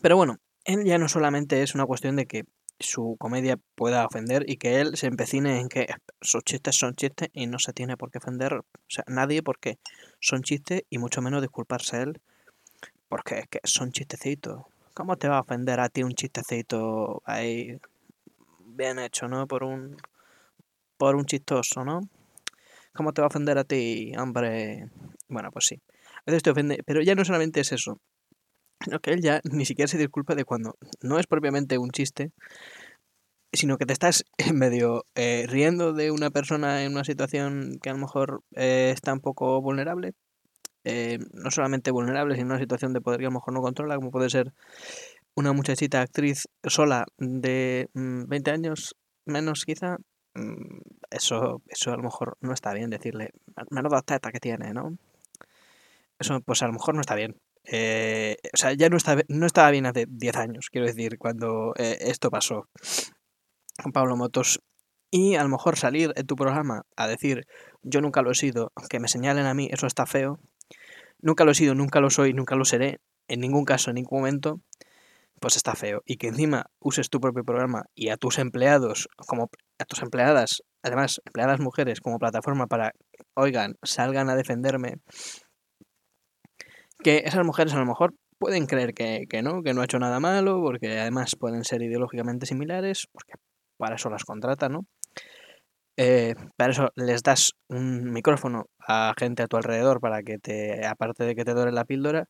Pero 0.00 0.16
bueno, 0.16 0.36
él 0.64 0.84
ya 0.84 0.98
no 0.98 1.08
solamente 1.08 1.62
es 1.62 1.74
una 1.74 1.86
cuestión 1.86 2.16
de 2.16 2.26
que 2.26 2.44
su 2.80 3.16
comedia 3.18 3.58
pueda 3.74 4.06
ofender 4.06 4.44
y 4.48 4.56
que 4.56 4.80
él 4.80 4.96
se 4.96 5.06
empecine 5.06 5.60
en 5.60 5.68
que 5.68 5.88
sus 6.20 6.44
chistes 6.44 6.76
son 6.76 6.94
chistes 6.94 7.28
y 7.32 7.46
no 7.46 7.58
se 7.58 7.72
tiene 7.72 7.96
por 7.96 8.10
qué 8.10 8.18
ofender 8.18 8.54
o 8.54 8.64
sea, 8.86 9.04
nadie 9.06 9.42
porque 9.42 9.78
son 10.20 10.42
chistes 10.42 10.82
y 10.88 10.98
mucho 10.98 11.20
menos 11.20 11.42
disculparse 11.42 12.02
él 12.02 12.20
porque 13.08 13.38
es 13.40 13.48
que 13.48 13.60
son 13.64 13.90
chistecitos. 13.90 14.62
¿Cómo 14.94 15.16
te 15.16 15.28
va 15.28 15.38
a 15.38 15.40
ofender 15.40 15.80
a 15.80 15.88
ti 15.88 16.02
un 16.02 16.12
chistecito 16.12 17.22
ahí 17.24 17.78
bien 18.60 18.98
hecho, 18.98 19.28
¿no? 19.28 19.46
Por 19.46 19.64
un 19.64 19.96
por 20.96 21.14
un 21.14 21.24
chistoso, 21.24 21.84
¿no? 21.84 22.00
¿Cómo 22.92 23.12
te 23.12 23.22
va 23.22 23.26
a 23.26 23.28
ofender 23.28 23.58
a 23.58 23.64
ti, 23.64 24.12
hombre? 24.18 24.90
Bueno, 25.28 25.50
pues 25.52 25.66
sí. 25.66 25.80
a 26.26 26.30
veces 26.30 26.42
te 26.42 26.50
ofende, 26.50 26.82
pero 26.84 27.00
ya 27.00 27.14
no 27.14 27.24
solamente 27.24 27.60
es 27.60 27.72
eso, 27.72 28.00
sino 28.84 29.00
que 29.00 29.12
él 29.12 29.20
ya 29.20 29.40
ni 29.44 29.64
siquiera 29.64 29.88
se 29.88 29.98
disculpa 29.98 30.34
de 30.34 30.44
cuando 30.44 30.76
no 31.02 31.18
es 31.18 31.26
propiamente 31.26 31.78
un 31.78 31.90
chiste, 31.90 32.32
sino 33.52 33.78
que 33.78 33.86
te 33.86 33.92
estás 33.92 34.24
medio 34.54 35.04
eh, 35.14 35.46
riendo 35.48 35.92
de 35.92 36.10
una 36.10 36.30
persona 36.30 36.84
en 36.84 36.92
una 36.92 37.04
situación 37.04 37.78
que 37.82 37.90
a 37.90 37.94
lo 37.94 37.98
mejor 37.98 38.42
eh, 38.54 38.90
está 38.94 39.12
un 39.12 39.20
poco 39.20 39.60
vulnerable. 39.60 40.14
Eh, 40.84 41.18
no 41.32 41.50
solamente 41.50 41.90
vulnerable, 41.90 42.36
sino 42.36 42.46
una 42.46 42.58
situación 42.58 42.94
de 42.94 43.00
poder 43.00 43.20
que 43.20 43.26
a 43.26 43.30
lo 43.30 43.34
mejor 43.34 43.52
no 43.52 43.60
controla, 43.60 43.96
como 43.96 44.10
puede 44.10 44.30
ser 44.30 44.54
una 45.34 45.52
muchachita 45.52 46.00
actriz 46.00 46.48
sola 46.64 47.04
de 47.18 47.88
20 47.94 48.50
mm, 48.50 48.54
años, 48.54 48.96
menos 49.26 49.64
quizá. 49.64 49.96
Mm, 50.34 50.80
eso, 51.10 51.62
eso 51.66 51.92
a 51.92 51.96
lo 51.96 52.04
mejor 52.04 52.36
no 52.40 52.52
está 52.54 52.72
bien 52.72 52.90
decirle, 52.90 53.32
menuda 53.70 54.02
teta 54.02 54.30
que 54.30 54.40
tiene, 54.40 54.72
¿no? 54.72 54.96
Eso 56.18 56.40
pues 56.40 56.62
a 56.62 56.66
lo 56.66 56.72
mejor 56.72 56.94
no 56.94 57.00
está 57.00 57.14
bien. 57.14 57.36
O 57.64 58.56
sea, 58.56 58.72
ya 58.72 58.88
no, 58.88 58.96
está, 58.96 59.16
no 59.28 59.46
estaba 59.46 59.70
bien 59.70 59.86
hace 59.86 60.06
10 60.08 60.36
años, 60.36 60.68
quiero 60.70 60.86
decir, 60.86 61.18
cuando 61.18 61.74
esto 61.76 62.30
pasó. 62.30 62.68
Pablo 63.92 64.16
Motos 64.16 64.60
y 65.10 65.36
a 65.36 65.42
lo 65.42 65.48
mejor 65.48 65.76
salir 65.78 66.12
en 66.16 66.26
tu 66.26 66.36
programa 66.36 66.82
a 66.96 67.06
decir 67.06 67.46
yo 67.82 68.00
nunca 68.00 68.22
lo 68.22 68.30
he 68.30 68.34
sido, 68.34 68.72
que 68.90 69.00
me 69.00 69.08
señalen 69.08 69.46
a 69.46 69.54
mí, 69.54 69.68
eso 69.70 69.86
está 69.86 70.04
feo. 70.06 70.40
Nunca 71.20 71.44
lo 71.44 71.52
he 71.52 71.54
sido, 71.54 71.74
nunca 71.74 72.00
lo 72.00 72.10
soy, 72.10 72.32
nunca 72.32 72.54
lo 72.54 72.64
seré, 72.64 73.00
en 73.28 73.40
ningún 73.40 73.64
caso, 73.64 73.90
en 73.90 73.96
ningún 73.96 74.20
momento, 74.20 74.60
pues 75.40 75.56
está 75.56 75.74
feo. 75.74 76.02
Y 76.04 76.16
que 76.16 76.28
encima 76.28 76.66
uses 76.80 77.10
tu 77.10 77.20
propio 77.20 77.44
programa 77.44 77.84
y 77.94 78.10
a 78.10 78.16
tus 78.16 78.38
empleados, 78.38 79.08
como 79.16 79.50
a 79.78 79.84
tus 79.84 80.02
empleadas, 80.02 80.62
además, 80.82 81.20
empleadas 81.24 81.60
mujeres, 81.60 82.00
como 82.00 82.18
plataforma 82.18 82.66
para, 82.66 82.92
oigan, 83.34 83.76
salgan 83.82 84.28
a 84.28 84.36
defenderme. 84.36 84.96
Que 87.02 87.22
esas 87.24 87.44
mujeres 87.44 87.74
a 87.74 87.78
lo 87.78 87.86
mejor 87.86 88.14
pueden 88.38 88.66
creer 88.66 88.94
que, 88.94 89.26
que 89.28 89.42
no, 89.42 89.62
que 89.62 89.74
no 89.74 89.80
ha 89.80 89.84
hecho 89.84 89.98
nada 89.98 90.20
malo, 90.20 90.60
porque 90.60 90.98
además 90.98 91.36
pueden 91.36 91.64
ser 91.64 91.82
ideológicamente 91.82 92.46
similares, 92.46 93.08
porque 93.12 93.34
para 93.76 93.96
eso 93.96 94.10
las 94.10 94.24
contrata, 94.24 94.68
¿no? 94.68 94.86
Eh, 96.00 96.36
para 96.56 96.70
eso 96.70 96.92
les 96.94 97.24
das 97.24 97.54
un 97.68 98.12
micrófono 98.12 98.66
a 98.78 99.14
gente 99.18 99.42
a 99.42 99.48
tu 99.48 99.56
alrededor 99.56 100.00
para 100.00 100.22
que 100.22 100.38
te, 100.38 100.86
aparte 100.86 101.24
de 101.24 101.34
que 101.34 101.44
te 101.44 101.54
dore 101.54 101.72
la 101.72 101.84
píldora, 101.84 102.28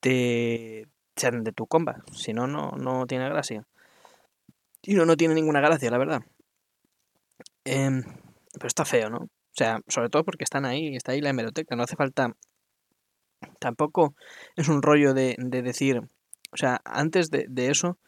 te 0.00 0.88
sean 1.14 1.44
de 1.44 1.52
tu 1.52 1.66
comba. 1.66 2.02
Si 2.12 2.32
no, 2.32 2.46
no, 2.46 2.72
no 2.72 3.06
tiene 3.06 3.28
gracia. 3.28 3.66
Y 4.82 4.94
no, 4.94 5.04
no 5.04 5.16
tiene 5.16 5.34
ninguna 5.34 5.60
gracia, 5.60 5.90
la 5.90 5.98
verdad. 5.98 6.22
Em, 7.64 8.02
pero 8.54 8.66
está 8.66 8.84
feo, 8.84 9.10
¿no? 9.10 9.18
O 9.18 9.54
sea, 9.54 9.80
sobre 9.88 10.08
todo 10.08 10.24
porque 10.24 10.44
están 10.44 10.64
ahí, 10.64 10.96
está 10.96 11.12
ahí 11.12 11.20
la 11.20 11.30
hemeroteca, 11.30 11.76
no 11.76 11.82
hace 11.82 11.96
falta... 11.96 12.34
Tampoco 13.58 14.14
es 14.56 14.68
un 14.68 14.82
rollo 14.82 15.14
de, 15.14 15.36
de 15.38 15.62
decir... 15.62 16.02
O 16.54 16.56
sea, 16.56 16.82
antes 16.84 17.30
de, 17.30 17.46
de 17.48 17.70
eso 17.70 17.98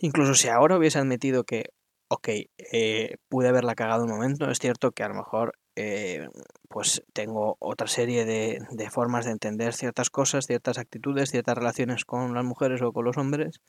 Incluso 0.00 0.34
si 0.34 0.48
ahora 0.48 0.76
hubiese 0.76 0.98
admitido 0.98 1.44
que, 1.44 1.72
ok, 2.08 2.28
eh, 2.72 3.16
pude 3.28 3.48
haberla 3.48 3.74
cagado 3.74 4.04
un 4.04 4.10
momento, 4.10 4.48
es 4.50 4.58
cierto 4.60 4.92
que 4.92 5.02
a 5.02 5.08
lo 5.08 5.14
mejor 5.14 5.58
eh, 5.74 6.28
pues 6.68 7.02
tengo 7.12 7.56
otra 7.58 7.88
serie 7.88 8.24
de, 8.24 8.60
de, 8.70 8.90
formas 8.90 9.24
de 9.24 9.32
entender 9.32 9.74
ciertas 9.74 10.08
cosas, 10.10 10.46
ciertas 10.46 10.78
actitudes, 10.78 11.30
ciertas 11.30 11.58
relaciones 11.58 12.04
con 12.04 12.34
las 12.34 12.44
mujeres 12.44 12.80
o 12.82 12.92
con 12.92 13.04
los 13.04 13.16
hombres. 13.16 13.60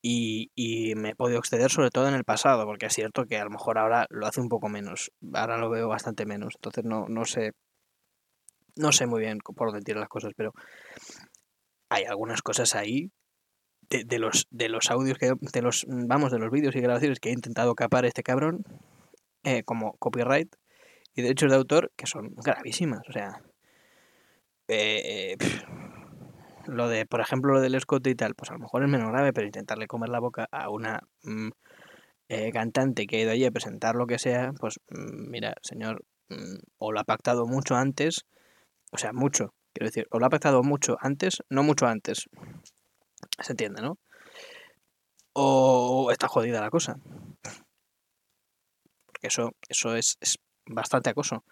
Y, 0.00 0.50
y, 0.54 0.94
me 0.96 1.10
he 1.10 1.14
podido 1.14 1.38
exceder 1.38 1.70
sobre 1.70 1.90
todo 1.90 2.08
en 2.08 2.14
el 2.14 2.24
pasado, 2.24 2.66
porque 2.66 2.86
es 2.86 2.94
cierto 2.94 3.24
que 3.26 3.38
a 3.38 3.44
lo 3.44 3.50
mejor 3.50 3.78
ahora 3.78 4.06
lo 4.10 4.26
hace 4.26 4.40
un 4.40 4.48
poco 4.50 4.68
menos, 4.68 5.12
ahora 5.32 5.56
lo 5.56 5.70
veo 5.70 5.88
bastante 5.88 6.26
menos, 6.26 6.54
entonces 6.56 6.84
no, 6.84 7.06
no 7.08 7.24
sé, 7.24 7.52
no 8.76 8.92
sé 8.92 9.06
muy 9.06 9.20
bien 9.20 9.38
por 9.38 9.68
dónde 9.70 9.84
tirar 9.84 10.00
las 10.00 10.08
cosas, 10.08 10.32
pero 10.36 10.52
hay 11.88 12.04
algunas 12.04 12.42
cosas 12.42 12.74
ahí 12.74 13.10
de, 13.88 14.18
los, 14.18 14.46
de 14.50 14.68
los 14.68 14.90
audios 14.90 15.18
que, 15.18 15.32
de 15.40 15.62
los, 15.62 15.86
vamos, 15.88 16.32
de 16.32 16.38
los 16.38 16.50
vídeos 16.50 16.74
y 16.74 16.80
grabaciones 16.80 17.20
que 17.20 17.30
he 17.30 17.32
intentado 17.32 17.74
capar 17.74 18.04
este 18.04 18.22
cabrón, 18.22 18.64
eh, 19.42 19.62
como 19.62 19.92
copyright 19.98 20.54
y 21.14 21.22
derechos 21.22 21.50
de 21.50 21.56
autor, 21.56 21.92
que 21.96 22.06
son 22.06 22.34
gravísimas. 22.36 23.02
O 23.08 23.12
sea, 23.12 23.42
eh, 24.68 25.36
lo 26.66 26.88
de, 26.88 27.06
por 27.06 27.20
ejemplo, 27.20 27.52
lo 27.52 27.60
del 27.60 27.74
escote 27.74 28.10
y 28.10 28.14
tal, 28.14 28.34
pues 28.34 28.50
a 28.50 28.54
lo 28.54 28.60
mejor 28.60 28.82
es 28.82 28.88
menos 28.88 29.10
grave, 29.10 29.32
pero 29.32 29.46
intentarle 29.46 29.86
comer 29.86 30.08
la 30.08 30.20
boca 30.20 30.48
a 30.50 30.70
una 30.70 31.00
mm, 31.22 31.50
eh, 32.28 32.52
cantante 32.52 33.06
que 33.06 33.16
ha 33.16 33.20
ido 33.20 33.30
allí 33.32 33.44
a 33.44 33.50
presentar 33.50 33.94
lo 33.94 34.06
que 34.06 34.18
sea, 34.18 34.52
pues 34.58 34.80
mm, 34.88 35.30
mira, 35.30 35.54
señor, 35.62 36.04
mm, 36.30 36.56
o 36.78 36.92
lo 36.92 37.00
ha 37.00 37.04
pactado 37.04 37.46
mucho 37.46 37.76
antes, 37.76 38.24
o 38.94 38.98
sea, 38.98 39.12
mucho, 39.12 39.54
quiero 39.72 39.86
decir, 39.86 40.06
o 40.10 40.20
lo 40.20 40.26
ha 40.26 40.30
pactado 40.30 40.62
mucho 40.62 40.96
antes, 41.00 41.42
no 41.50 41.64
mucho 41.64 41.86
antes, 41.86 42.28
se 43.40 43.52
entiende, 43.52 43.82
¿no? 43.82 43.98
O 45.32 46.12
está 46.12 46.28
jodida 46.28 46.60
la 46.60 46.70
cosa. 46.70 46.96
Porque 49.06 49.26
eso, 49.26 49.50
eso 49.68 49.96
es, 49.96 50.16
bastante 50.66 51.10
acoso. 51.10 51.44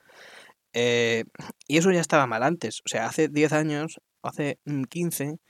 Eh, 0.72 1.24
y 1.66 1.78
eso 1.78 1.90
ya 1.90 2.00
estaba 2.00 2.28
mal 2.28 2.44
antes. 2.44 2.80
O 2.86 2.88
sea, 2.88 3.06
hace 3.06 3.26
10 3.26 3.52
años, 3.52 4.00
hace 4.22 4.60
15, 4.88 5.40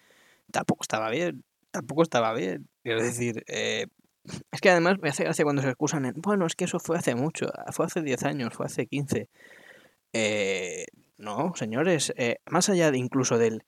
tampoco 0.51 0.83
estaba 0.83 1.11
bien. 1.11 1.45
Tampoco 1.71 2.03
estaba 2.03 2.33
bien. 2.33 2.71
Quiero 2.83 3.03
decir, 3.03 3.45
eh, 3.49 3.87
es 4.51 4.61
que 4.63 4.71
además 4.71 4.97
me 5.03 5.11
hace 5.11 5.25
gracia 5.25 5.45
cuando 5.45 5.61
se 5.61 5.69
excusan 5.69 6.07
en, 6.07 6.15
bueno, 6.17 6.47
es 6.47 6.57
que 6.57 6.65
eso 6.65 6.81
fue 6.81 6.97
hace 6.97 7.15
mucho, 7.15 7.49
fue 7.73 7.85
hace 7.85 8.01
10 8.01 8.23
años, 8.25 8.55
fue 8.55 8.65
hace 8.65 8.87
15. 8.87 9.29
Eh, 10.15 10.87
no, 11.23 11.53
señores, 11.55 12.13
más 12.47 12.69
allá 12.69 12.91
incluso 12.95 13.39
del, 13.39 13.65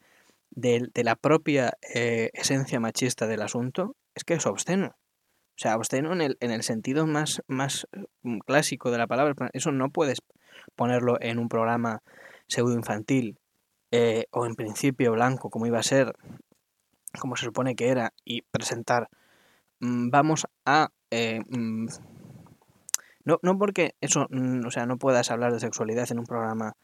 de, 0.55 1.05
la 1.05 1.17
propia 1.17 1.77
eh, 1.95 2.31
esencia 2.33 2.81
machista 2.81 3.27
del 3.27 3.43
asunto 3.43 3.97
es 4.15 4.25
que 4.25 4.35
es 4.35 4.47
obsceno. 4.47 4.97
O 4.97 5.57
sea, 5.57 5.77
obsceno 5.77 6.13
en 6.13 6.21
el, 6.21 6.37
en 6.41 6.51
el 6.51 6.63
sentido 6.63 7.07
más, 7.07 7.43
más 7.47 7.87
mm, 8.23 8.39
clásico 8.39 8.91
de 8.91 8.99
la 8.99 9.07
palabra. 9.07 9.51
Eso 9.53 9.73
no 9.73 9.91
puedes 9.91 10.23
ponerlo 10.75 11.17
en 11.21 11.39
un 11.39 11.49
programa 11.49 12.03
pseudo 12.47 12.75
infantil 12.75 13.39
eh, 13.91 14.27
o 14.31 14.47
en 14.47 14.55
principio 14.55 15.13
blanco, 15.13 15.51
como 15.51 15.67
iba 15.67 15.79
a 15.79 15.85
ser, 15.85 16.15
como 17.21 17.37
se 17.37 17.45
supone 17.45 17.77
que 17.77 17.89
era, 17.89 18.13
y 18.25 18.43
presentar. 18.43 19.09
Mm, 19.81 20.11
vamos 20.11 20.47
a. 20.65 20.91
Eh, 21.11 21.41
mm, 21.49 21.87
no, 23.25 23.39
no 23.43 23.59
porque 23.59 23.95
eso, 24.01 24.27
o 24.67 24.71
sea, 24.71 24.87
no 24.87 24.99
puedas 24.99 25.31
hablar 25.31 25.53
de 25.53 25.61
sexualidad 25.61 26.11
en 26.11 26.19
un 26.19 26.27
programa 26.27 26.77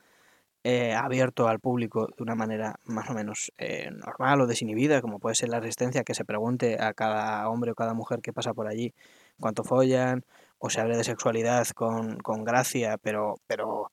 eh, 0.63 0.93
abierto 0.95 1.49
al 1.49 1.59
público 1.59 2.09
de 2.17 2.23
una 2.23 2.35
manera 2.35 2.79
más 2.85 3.09
o 3.09 3.15
menos 3.15 3.53
eh, 3.59 3.91
normal 3.91 4.43
o 4.43 4.47
desinhibida, 4.47 5.01
como 5.01 5.19
puede 5.19 5.35
ser 5.35 5.49
la 5.49 5.61
resistencia, 5.61 6.05
que 6.05 6.15
se 6.15 6.25
pregunte 6.25 6.81
a 6.81 6.93
cada 6.93 7.49
hombre 7.49 7.71
o 7.71 7.75
cada 7.75 7.95
mujer 7.95 8.21
que 8.21 8.33
pasa 8.33 8.53
por 8.53 8.67
allí 8.69 8.95
cuánto 9.39 9.65
follan, 9.65 10.25
o 10.59 10.69
se 10.69 10.81
hable 10.81 10.97
de 10.97 11.05
sexualidad 11.05 11.67
con, 11.69 12.19
con 12.19 12.45
gracia, 12.45 12.99
pero, 12.99 13.37
pero, 13.47 13.91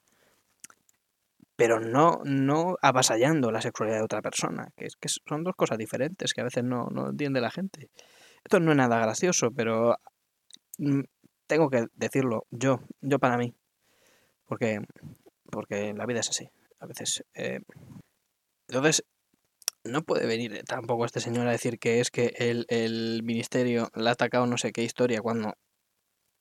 pero 1.56 1.80
no, 1.80 2.20
no 2.26 2.78
avasallando 2.82 3.52
la 3.52 3.62
sexualidad 3.62 4.00
de 4.00 4.04
otra 4.04 4.22
persona, 4.22 4.70
que, 4.76 4.86
es, 4.88 4.98
que 4.98 5.08
son 5.10 5.44
dos 5.44 5.56
cosas 5.56 5.78
diferentes 5.78 6.34
que 6.34 6.42
a 6.42 6.46
veces 6.46 6.64
no, 6.66 6.88
no 6.92 7.10
entiende 7.12 7.40
la 7.40 7.52
gente. 7.52 7.90
Esto 8.44 8.60
no 8.60 8.72
es 8.72 8.78
nada 8.78 9.00
gracioso, 9.00 9.52
pero 9.52 9.98
mm, 10.80 11.02
tengo 11.48 11.70
que 11.70 11.88
decirlo 11.96 12.46
yo, 12.52 12.82
yo 13.02 13.20
para 13.20 13.38
mí, 13.38 13.54
porque 14.48 14.82
porque 15.50 15.94
la 15.94 16.06
vida 16.06 16.20
es 16.20 16.30
así, 16.30 16.50
a 16.80 16.86
veces. 16.86 17.24
Eh, 17.34 17.60
entonces, 18.68 19.04
no 19.84 20.04
puede 20.04 20.28
venir 20.28 20.64
tampoco 20.66 21.06
este 21.06 21.20
señor 21.20 21.48
a 21.48 21.52
decir 21.52 21.80
que 21.80 22.00
es 22.00 22.12
que 22.12 22.34
el, 22.38 22.66
el 22.70 23.24
ministerio 23.24 23.90
le 23.96 24.10
ha 24.10 24.14
atacado 24.14 24.46
no 24.46 24.58
sé 24.58 24.72
qué 24.72 24.84
historia 24.84 25.22
cuando 25.22 25.54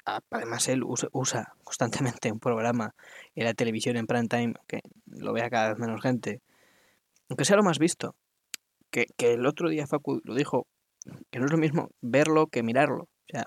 además 0.07 0.69
él 0.69 0.83
usa, 0.85 1.55
constantemente 1.65 2.31
un 2.31 2.39
programa 2.39 2.95
en 3.35 3.45
la 3.45 3.55
televisión 3.55 3.97
en 3.97 4.07
prime 4.07 4.29
time 4.29 4.55
que 4.69 4.81
lo 5.07 5.33
vea 5.33 5.51
cada 5.51 5.71
vez 5.71 5.79
menos 5.79 6.01
gente, 6.01 6.43
aunque 7.29 7.45
sea 7.45 7.57
lo 7.57 7.65
más 7.65 7.79
visto, 7.79 8.15
que, 8.91 9.07
que 9.17 9.33
el 9.33 9.47
otro 9.47 9.69
día 9.69 9.87
Facu 9.87 10.21
lo 10.25 10.35
dijo, 10.35 10.67
que 11.31 11.41
no 11.41 11.47
es 11.47 11.53
lo 11.53 11.59
mismo 11.59 11.91
verlo 12.01 12.47
que 12.47 12.63
mirarlo. 12.63 13.05
O 13.05 13.29
sea, 13.29 13.47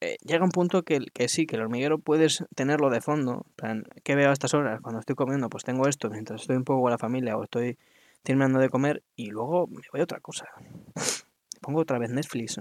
eh, 0.00 0.16
llega 0.24 0.44
un 0.44 0.50
punto 0.50 0.84
que, 0.84 1.00
que 1.12 1.28
sí, 1.28 1.46
que 1.46 1.56
el 1.56 1.62
hormiguero 1.62 1.98
puedes 1.98 2.44
tenerlo 2.54 2.88
de 2.90 3.00
fondo. 3.00 3.46
Plan, 3.56 3.84
¿Qué 4.04 4.14
veo 4.14 4.30
a 4.30 4.32
estas 4.32 4.54
horas? 4.54 4.80
Cuando 4.80 5.00
estoy 5.00 5.16
comiendo, 5.16 5.48
pues 5.48 5.64
tengo 5.64 5.88
esto 5.88 6.08
mientras 6.08 6.42
estoy 6.42 6.56
un 6.56 6.64
poco 6.64 6.82
con 6.82 6.90
la 6.90 6.98
familia 6.98 7.36
o 7.36 7.42
estoy 7.42 7.78
terminando 8.22 8.60
de 8.60 8.68
comer 8.68 9.02
y 9.16 9.30
luego 9.30 9.66
me 9.66 9.82
voy 9.92 10.00
a 10.00 10.04
otra 10.04 10.20
cosa. 10.20 10.46
Pongo 11.60 11.80
otra 11.80 11.98
vez 11.98 12.10
Netflix 12.10 12.60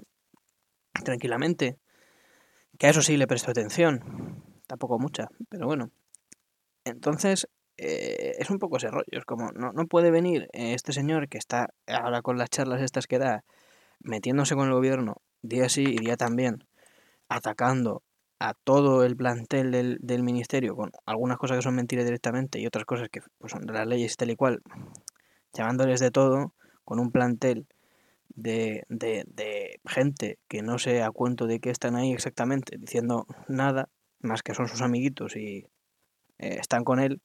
tranquilamente. 1.04 1.78
Que 2.80 2.88
a 2.88 2.90
eso 2.90 3.02
sí 3.02 3.18
le 3.18 3.28
presto 3.28 3.52
atención. 3.52 4.44
Tampoco 4.66 4.98
mucha, 4.98 5.30
pero 5.50 5.68
bueno. 5.68 5.92
Entonces, 6.86 7.48
eh, 7.78 8.34
es 8.40 8.50
un 8.50 8.58
poco 8.58 8.78
ese 8.78 8.90
rollo. 8.90 9.06
Es 9.12 9.26
como, 9.26 9.52
no, 9.52 9.72
no 9.74 9.86
puede 9.86 10.10
venir 10.10 10.48
este 10.54 10.92
señor 10.92 11.30
que 11.30 11.38
está 11.38 11.70
ahora 11.86 12.24
con 12.24 12.38
las 12.40 12.50
charlas 12.50 12.82
estas 12.82 13.06
que 13.06 13.20
da, 13.20 13.44
metiéndose 14.00 14.56
con 14.56 14.68
el 14.68 14.74
gobierno 14.74 15.22
día 15.44 15.70
sí 15.70 15.84
y 15.84 15.98
día 15.98 16.18
también 16.18 16.67
atacando 17.30 18.04
a 18.40 18.54
todo 18.54 19.04
el 19.04 19.16
plantel 19.16 19.72
del, 19.72 19.98
del, 20.00 20.24
ministerio 20.24 20.76
con 20.76 20.92
algunas 21.06 21.38
cosas 21.38 21.58
que 21.58 21.64
son 21.64 21.76
mentiras 21.76 22.06
directamente 22.06 22.60
y 22.60 22.68
otras 22.68 22.86
cosas 22.86 23.10
que 23.10 23.22
pues, 23.40 23.52
son 23.52 23.66
de 23.66 23.74
las 23.74 23.88
leyes 23.88 24.16
tal 24.16 24.30
y 24.30 24.36
cual, 24.36 24.62
llamándoles 25.54 26.00
de 26.00 26.12
todo, 26.12 26.54
con 26.86 27.00
un 27.00 27.12
plantel 27.12 27.68
de, 28.30 28.84
de, 28.90 29.26
de 29.28 29.80
gente 29.86 30.38
que 30.48 30.62
no 30.62 30.78
sé 30.78 31.02
a 31.02 31.12
cuento 31.12 31.48
de 31.48 31.60
qué 31.60 31.72
están 31.72 31.96
ahí 31.96 32.14
exactamente, 32.14 32.78
diciendo 32.78 33.26
nada, 33.48 33.90
más 34.20 34.44
que 34.44 34.54
son 34.54 34.68
sus 34.68 34.82
amiguitos 34.82 35.36
y 35.36 35.66
eh, 36.38 36.58
están 36.60 36.84
con 36.84 37.00
él. 37.00 37.22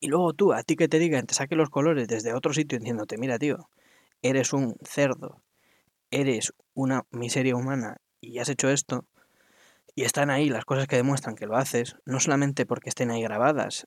Y 0.00 0.08
luego 0.08 0.34
tú, 0.34 0.52
a 0.52 0.62
ti 0.62 0.76
que 0.76 0.88
te 0.88 0.98
digan, 0.98 1.26
te 1.26 1.34
saque 1.34 1.56
los 1.56 1.70
colores 1.70 2.08
desde 2.08 2.34
otro 2.34 2.52
sitio 2.52 2.78
diciéndote, 2.78 3.16
mira 3.16 3.38
tío, 3.38 3.70
eres 4.20 4.52
un 4.52 4.76
cerdo, 4.84 5.42
eres 6.10 6.52
una 6.74 7.06
miseria 7.10 7.56
humana 7.56 7.96
y 8.28 8.38
has 8.38 8.48
hecho 8.48 8.70
esto, 8.70 9.04
y 9.94 10.02
están 10.02 10.30
ahí 10.30 10.48
las 10.48 10.64
cosas 10.64 10.86
que 10.86 10.96
demuestran 10.96 11.36
que 11.36 11.46
lo 11.46 11.56
haces, 11.56 11.96
no 12.04 12.20
solamente 12.20 12.66
porque 12.66 12.88
estén 12.88 13.10
ahí 13.10 13.22
grabadas, 13.22 13.86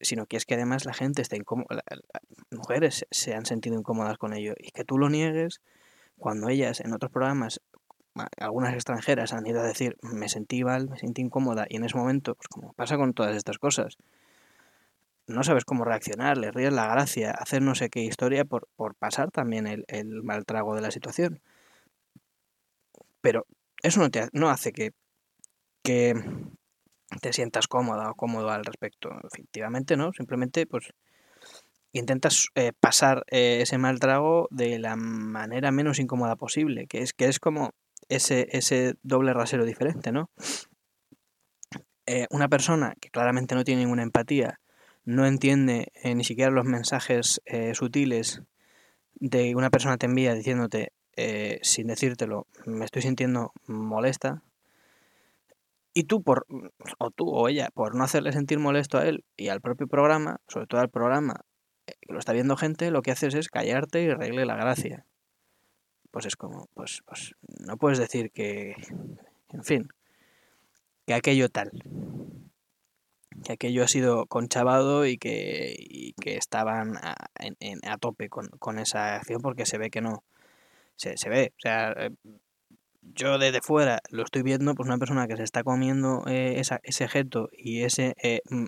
sino 0.00 0.26
que 0.26 0.36
es 0.36 0.46
que 0.46 0.54
además 0.54 0.84
la 0.84 0.94
gente 0.94 1.22
está 1.22 1.36
incómoda, 1.36 1.82
las 1.88 2.22
mujeres 2.50 3.06
se 3.10 3.34
han 3.34 3.46
sentido 3.46 3.76
incómodas 3.76 4.16
con 4.18 4.32
ello, 4.32 4.54
y 4.58 4.70
que 4.70 4.84
tú 4.84 4.98
lo 4.98 5.08
niegues 5.10 5.60
cuando 6.18 6.48
ellas 6.48 6.80
en 6.80 6.92
otros 6.92 7.10
programas, 7.10 7.60
algunas 8.38 8.74
extranjeras 8.74 9.32
han 9.32 9.46
ido 9.46 9.60
a 9.60 9.64
decir, 9.64 9.96
me 10.02 10.28
sentí 10.28 10.64
mal, 10.64 10.88
me 10.88 10.98
sentí 10.98 11.22
incómoda, 11.22 11.66
y 11.68 11.76
en 11.76 11.84
ese 11.84 11.96
momento, 11.96 12.34
pues 12.34 12.48
como 12.48 12.72
pasa 12.72 12.96
con 12.96 13.14
todas 13.14 13.36
estas 13.36 13.58
cosas, 13.58 13.96
no 15.26 15.44
sabes 15.44 15.64
cómo 15.64 15.84
reaccionar, 15.84 16.38
le 16.38 16.50
ríes 16.50 16.72
la 16.72 16.88
gracia, 16.88 17.30
hacer 17.30 17.62
no 17.62 17.74
sé 17.74 17.88
qué 17.88 18.02
historia 18.02 18.44
por, 18.44 18.68
por 18.76 18.94
pasar 18.94 19.30
también 19.30 19.66
el, 19.66 19.84
el 19.88 20.22
mal 20.22 20.44
trago 20.44 20.74
de 20.74 20.80
la 20.80 20.90
situación. 20.90 21.40
Pero 23.20 23.46
eso 23.82 24.00
no, 24.00 24.10
te, 24.10 24.28
no 24.32 24.50
hace 24.50 24.72
que, 24.72 24.92
que 25.82 26.14
te 27.20 27.32
sientas 27.32 27.66
cómoda 27.66 28.10
o 28.10 28.14
cómodo 28.14 28.50
al 28.50 28.64
respecto. 28.64 29.10
Efectivamente, 29.24 29.96
¿no? 29.96 30.12
Simplemente, 30.12 30.66
pues, 30.66 30.92
intentas 31.92 32.48
eh, 32.54 32.72
pasar 32.78 33.24
eh, 33.28 33.58
ese 33.62 33.78
mal 33.78 33.98
trago 33.98 34.48
de 34.50 34.78
la 34.78 34.96
manera 34.96 35.72
menos 35.72 35.98
incómoda 35.98 36.36
posible, 36.36 36.86
que 36.86 37.02
es, 37.02 37.12
que 37.12 37.26
es 37.26 37.40
como 37.40 37.72
ese, 38.08 38.48
ese 38.50 38.94
doble 39.02 39.32
rasero 39.32 39.64
diferente, 39.64 40.12
¿no? 40.12 40.30
Eh, 42.06 42.26
una 42.30 42.48
persona 42.48 42.94
que 43.00 43.10
claramente 43.10 43.54
no 43.54 43.64
tiene 43.64 43.82
ninguna 43.82 44.02
empatía, 44.02 44.60
no 45.04 45.26
entiende 45.26 45.92
ni 46.04 46.24
siquiera 46.24 46.50
los 46.50 46.66
mensajes 46.66 47.40
sutiles 47.72 48.42
de 49.14 49.54
una 49.54 49.70
persona 49.70 49.96
te 49.96 50.06
envía 50.06 50.34
diciéndote 50.34 50.92
eh, 51.20 51.60
sin 51.62 51.88
decírtelo 51.88 52.46
me 52.66 52.84
estoy 52.84 53.02
sintiendo 53.02 53.52
molesta. 53.66 54.42
Y 55.92 56.04
tú 56.04 56.22
por 56.22 56.46
o 56.98 57.10
tú 57.10 57.28
o 57.28 57.48
ella 57.48 57.70
por 57.74 57.96
no 57.96 58.04
hacerle 58.04 58.32
sentir 58.32 58.58
molesto 58.58 58.98
a 58.98 59.06
él 59.06 59.24
y 59.36 59.48
al 59.48 59.60
propio 59.60 59.88
programa 59.88 60.40
sobre 60.46 60.66
todo 60.66 60.80
al 60.80 60.88
programa 60.88 61.44
eh, 61.86 61.94
que 62.00 62.12
lo 62.12 62.20
está 62.20 62.32
viendo 62.32 62.56
gente 62.56 62.90
lo 62.90 63.02
que 63.02 63.10
haces 63.10 63.34
es 63.34 63.48
callarte 63.48 64.04
y 64.04 64.10
arregle 64.10 64.46
la 64.46 64.56
gracia. 64.56 65.06
Pues 66.10 66.26
es 66.26 66.36
como 66.36 66.68
pues 66.74 67.02
pues 67.06 67.34
no 67.66 67.76
puedes 67.76 67.98
decir 67.98 68.30
que 68.30 68.74
en 69.50 69.64
fin 69.64 69.88
que 71.10 71.14
aquello 71.14 71.48
tal. 71.48 71.70
Que 73.44 73.54
aquello 73.54 73.82
ha 73.82 73.88
sido 73.88 74.26
conchavado 74.26 75.06
y 75.06 75.18
que, 75.18 76.12
que 76.20 76.36
estaban 76.36 76.96
a, 76.98 77.16
en, 77.38 77.80
a 77.84 77.96
tope 77.98 78.28
con, 78.28 78.46
con, 78.60 78.78
esa 78.78 79.16
acción 79.16 79.42
porque 79.42 79.66
se 79.66 79.76
ve 79.76 79.90
que 79.90 80.02
no. 80.02 80.22
Se, 81.00 81.16
se 81.16 81.30
ve, 81.30 81.54
o 81.56 81.60
sea, 81.60 81.92
eh, 81.96 82.10
yo 83.14 83.38
desde 83.38 83.62
fuera 83.62 84.00
lo 84.10 84.22
estoy 84.22 84.42
viendo, 84.42 84.74
pues 84.74 84.86
una 84.86 84.98
persona 84.98 85.26
que 85.26 85.36
se 85.38 85.44
está 85.44 85.64
comiendo 85.64 86.24
eh, 86.26 86.60
esa, 86.60 86.78
ese 86.82 87.04
objeto 87.04 87.48
y 87.52 87.84
ese 87.84 88.14
eh, 88.22 88.42
mm, 88.50 88.66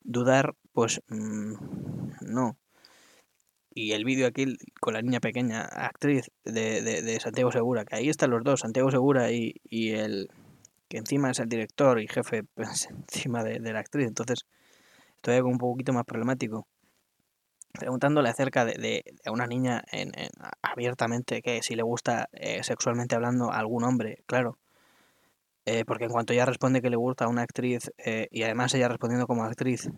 dudar, 0.00 0.54
pues 0.72 1.00
mm, 1.08 1.54
no. 2.22 2.56
Y 3.74 3.92
el 3.92 4.04
vídeo 4.04 4.26
aquí 4.26 4.56
con 4.80 4.94
la 4.94 5.02
niña 5.02 5.20
pequeña, 5.20 5.62
actriz 5.62 6.30
de, 6.44 6.82
de, 6.82 7.20
Santiago 7.20 7.52
Segura, 7.52 7.84
que 7.84 7.96
ahí 7.96 8.08
están 8.08 8.30
los 8.30 8.42
dos, 8.42 8.60
Santiago 8.60 8.90
Segura 8.90 9.30
y, 9.30 9.54
y 9.64 9.92
el, 9.92 10.28
que 10.88 10.98
encima 10.98 11.30
es 11.30 11.38
el 11.38 11.48
director 11.48 12.00
y 12.00 12.08
jefe 12.08 12.42
pues, 12.54 12.88
encima 12.90 13.44
de, 13.44 13.60
de, 13.60 13.72
la 13.72 13.78
actriz, 13.78 14.08
entonces 14.08 14.46
estoy 15.14 15.40
un 15.40 15.58
poquito 15.58 15.92
más 15.92 16.04
problemático. 16.04 16.66
Preguntándole 17.72 18.28
acerca 18.28 18.64
de, 18.64 18.74
de, 18.74 19.30
una 19.30 19.46
niña 19.46 19.82
en, 19.90 20.12
en, 20.18 20.30
abiertamente 20.60 21.40
que 21.40 21.62
si 21.62 21.74
le 21.74 21.82
gusta 21.82 22.28
eh, 22.32 22.62
sexualmente 22.62 23.14
hablando 23.14 23.50
a 23.50 23.58
algún 23.58 23.84
hombre, 23.84 24.22
claro. 24.26 24.58
Eh, 25.64 25.84
porque 25.86 26.04
en 26.04 26.10
cuanto 26.10 26.32
ella 26.32 26.44
responde 26.44 26.82
que 26.82 26.90
le 26.90 26.96
gusta 26.96 27.24
a 27.24 27.28
una 27.28 27.42
actriz 27.42 27.90
eh, 27.96 28.28
y 28.30 28.42
además 28.42 28.74
ella 28.74 28.88
respondiendo 28.88 29.26
como 29.26 29.44
actriz, 29.44 29.88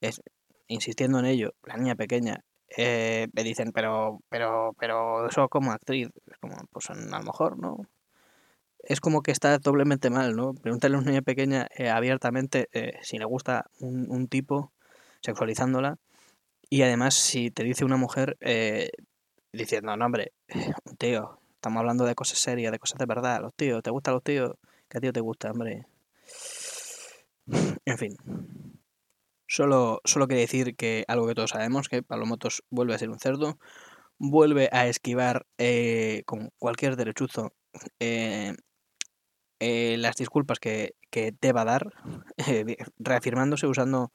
es, 0.00 0.22
insistiendo 0.68 1.18
en 1.18 1.26
ello, 1.26 1.52
la 1.64 1.76
niña 1.76 1.94
pequeña, 1.94 2.44
me 2.76 3.44
dicen, 3.44 3.72
pero, 3.72 4.20
pero, 4.30 4.74
pero 4.78 5.28
eso 5.28 5.48
como 5.48 5.72
actriz, 5.72 6.08
como, 6.40 6.56
pues 6.72 6.88
a 6.90 6.94
lo 6.94 7.22
mejor, 7.22 7.58
¿no? 7.58 7.86
es 8.82 9.00
como 9.00 9.22
que 9.22 9.30
está 9.30 9.58
doblemente 9.58 10.10
mal, 10.10 10.34
¿no? 10.34 10.54
Pregúntale 10.54 10.96
a 10.96 10.98
una 10.98 11.10
niña 11.10 11.22
pequeña 11.22 11.68
abiertamente 11.92 12.68
si 13.02 13.18
le 13.18 13.24
gusta 13.26 13.66
un, 13.78 14.10
un, 14.10 14.26
tipo, 14.26 14.72
sexualizándola, 15.20 15.98
y 16.72 16.80
además 16.80 17.12
si 17.12 17.50
te 17.50 17.64
dice 17.64 17.84
una 17.84 17.98
mujer 17.98 18.38
eh, 18.40 18.88
diciendo, 19.52 19.94
no, 19.94 20.06
hombre, 20.06 20.32
tío, 20.98 21.38
estamos 21.56 21.80
hablando 21.80 22.06
de 22.06 22.14
cosas 22.14 22.38
serias, 22.38 22.72
de 22.72 22.78
cosas 22.78 22.98
de 22.98 23.04
verdad, 23.04 23.42
los 23.42 23.52
tíos, 23.54 23.82
¿te 23.82 23.90
gustan 23.90 24.14
los 24.14 24.22
tíos? 24.22 24.52
¿Qué 24.88 24.98
tío 24.98 25.12
te 25.12 25.20
gusta, 25.20 25.50
hombre? 25.50 25.86
En 27.84 27.98
fin. 27.98 28.16
Solo, 29.46 30.00
solo 30.06 30.26
quería 30.26 30.44
decir 30.44 30.74
que 30.74 31.04
algo 31.08 31.26
que 31.26 31.34
todos 31.34 31.50
sabemos, 31.50 31.90
que 31.90 32.02
Palomotos 32.02 32.64
vuelve 32.70 32.94
a 32.94 32.98
ser 32.98 33.10
un 33.10 33.20
cerdo, 33.20 33.58
vuelve 34.16 34.70
a 34.72 34.86
esquivar 34.86 35.44
eh, 35.58 36.22
con 36.24 36.52
cualquier 36.58 36.96
derechuzo 36.96 37.52
eh, 38.00 38.56
las 39.60 40.16
disculpas 40.16 40.58
que, 40.58 40.94
que 41.10 41.34
deba 41.38 41.66
dar, 41.66 41.92
reafirmándose 42.98 43.66
usando 43.66 44.10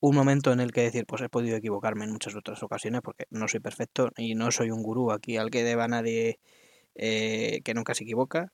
un 0.00 0.16
momento 0.16 0.52
en 0.52 0.60
el 0.60 0.72
que 0.72 0.82
decir, 0.82 1.04
pues 1.06 1.22
he 1.22 1.28
podido 1.28 1.56
equivocarme 1.56 2.04
en 2.04 2.12
muchas 2.12 2.34
otras 2.34 2.62
ocasiones 2.62 3.02
porque 3.02 3.24
no 3.30 3.48
soy 3.48 3.60
perfecto 3.60 4.10
y 4.16 4.34
no 4.34 4.50
soy 4.50 4.70
un 4.70 4.82
gurú 4.82 5.12
aquí 5.12 5.36
al 5.36 5.50
que 5.50 5.62
deba 5.62 5.88
nadie 5.88 6.40
eh, 6.94 7.60
que 7.64 7.74
nunca 7.74 7.94
se 7.94 8.04
equivoca. 8.04 8.52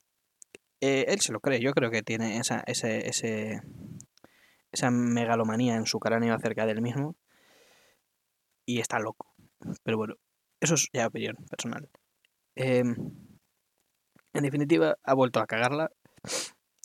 Eh, 0.80 1.06
él 1.08 1.20
se 1.20 1.32
lo 1.32 1.40
cree, 1.40 1.60
yo 1.60 1.72
creo 1.72 1.90
que 1.90 2.02
tiene 2.02 2.38
esa, 2.38 2.62
ese, 2.66 3.08
ese, 3.08 3.62
esa 4.72 4.90
megalomanía 4.90 5.76
en 5.76 5.86
su 5.86 6.00
cráneo 6.00 6.34
acerca 6.34 6.66
del 6.66 6.82
mismo 6.82 7.16
y 8.66 8.80
está 8.80 8.98
loco. 8.98 9.32
Pero 9.84 9.96
bueno, 9.96 10.14
eso 10.60 10.74
es 10.74 10.88
ya 10.92 11.06
opinión 11.06 11.36
personal. 11.48 11.88
Eh, 12.56 12.80
en 12.80 14.42
definitiva, 14.42 14.96
ha 15.02 15.14
vuelto 15.14 15.40
a 15.40 15.46
cagarla 15.46 15.90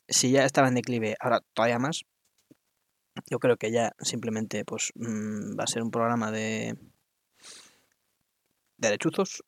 si 0.07 0.31
ya 0.31 0.45
estaba 0.45 0.67
en 0.67 0.75
declive, 0.75 1.15
ahora 1.19 1.41
todavía 1.53 1.79
más. 1.79 2.03
Yo 3.29 3.39
creo 3.39 3.57
que 3.57 3.71
ya 3.71 3.93
simplemente 3.99 4.65
pues 4.65 4.91
mmm, 4.95 5.57
va 5.59 5.63
a 5.65 5.67
ser 5.67 5.83
un 5.83 5.91
programa 5.91 6.31
de 6.31 6.77
derechuzos. 8.77 9.43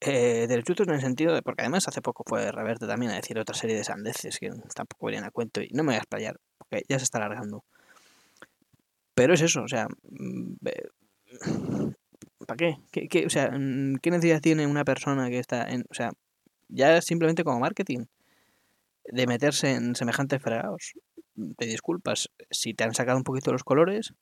Eh, 0.00 0.46
derechuzos 0.48 0.88
en 0.88 0.94
el 0.94 1.00
sentido 1.02 1.34
de, 1.34 1.42
porque 1.42 1.62
además 1.62 1.86
hace 1.86 2.00
poco 2.00 2.24
fue 2.26 2.50
Reverte 2.50 2.86
también 2.86 3.12
a 3.12 3.16
decir 3.16 3.38
otra 3.38 3.54
serie 3.54 3.76
de 3.76 3.84
sandeces 3.84 4.38
que 4.38 4.50
tampoco 4.74 5.06
venían 5.06 5.24
a 5.24 5.30
cuento 5.30 5.60
y 5.60 5.68
no 5.74 5.82
me 5.82 5.88
voy 5.88 5.96
a 5.96 5.98
explayar 5.98 6.40
porque 6.56 6.84
ya 6.88 6.98
se 6.98 7.04
está 7.04 7.18
alargando. 7.18 7.64
Pero 9.14 9.34
es 9.34 9.42
eso, 9.42 9.62
o 9.62 9.68
sea, 9.68 9.86
mm, 10.02 10.54
¿para 12.46 12.56
qué? 12.56 12.76
¿Qué, 12.90 13.08
qué? 13.08 13.26
O 13.26 13.30
sea, 13.30 13.50
mm, 13.50 13.96
¿qué 14.02 14.10
necesidad 14.10 14.40
tiene 14.40 14.66
una 14.66 14.84
persona 14.84 15.28
que 15.28 15.38
está 15.38 15.68
en, 15.70 15.84
o 15.90 15.94
sea, 15.94 16.12
ya 16.68 17.02
simplemente 17.02 17.44
como 17.44 17.60
marketing? 17.60 18.06
de 19.12 19.26
meterse 19.26 19.72
en 19.72 19.94
semejantes 19.94 20.40
fregados. 20.42 20.92
Te 21.56 21.66
disculpas 21.66 22.30
si 22.50 22.74
te 22.74 22.84
han 22.84 22.94
sacado 22.94 23.18
un 23.18 23.24
poquito 23.24 23.52
los 23.52 23.64
colores 23.64 24.14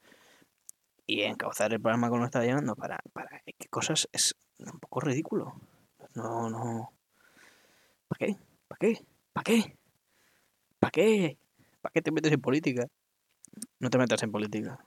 y 1.06 1.22
encauzar 1.22 1.72
el 1.72 1.80
programa 1.80 2.10
como 2.10 2.24
estaba 2.24 2.44
llevando 2.44 2.76
para, 2.76 2.98
para 3.12 3.42
qué 3.44 3.68
cosas 3.68 4.08
es 4.12 4.36
un 4.58 4.78
poco 4.78 5.00
ridículo. 5.00 5.54
No, 6.14 6.50
no. 6.50 6.92
¿Para 8.08 8.18
qué? 8.18 8.36
¿Para 8.68 8.78
qué? 8.78 9.04
¿Para 9.32 9.44
qué? 9.44 9.76
¿Para 10.78 10.90
qué? 10.90 11.38
¿Para 11.80 11.92
qué 11.92 12.02
te 12.02 12.10
metes 12.10 12.32
en 12.32 12.40
política? 12.40 12.86
No 13.80 13.90
te 13.90 13.98
metas 13.98 14.22
en 14.22 14.32
política. 14.32 14.84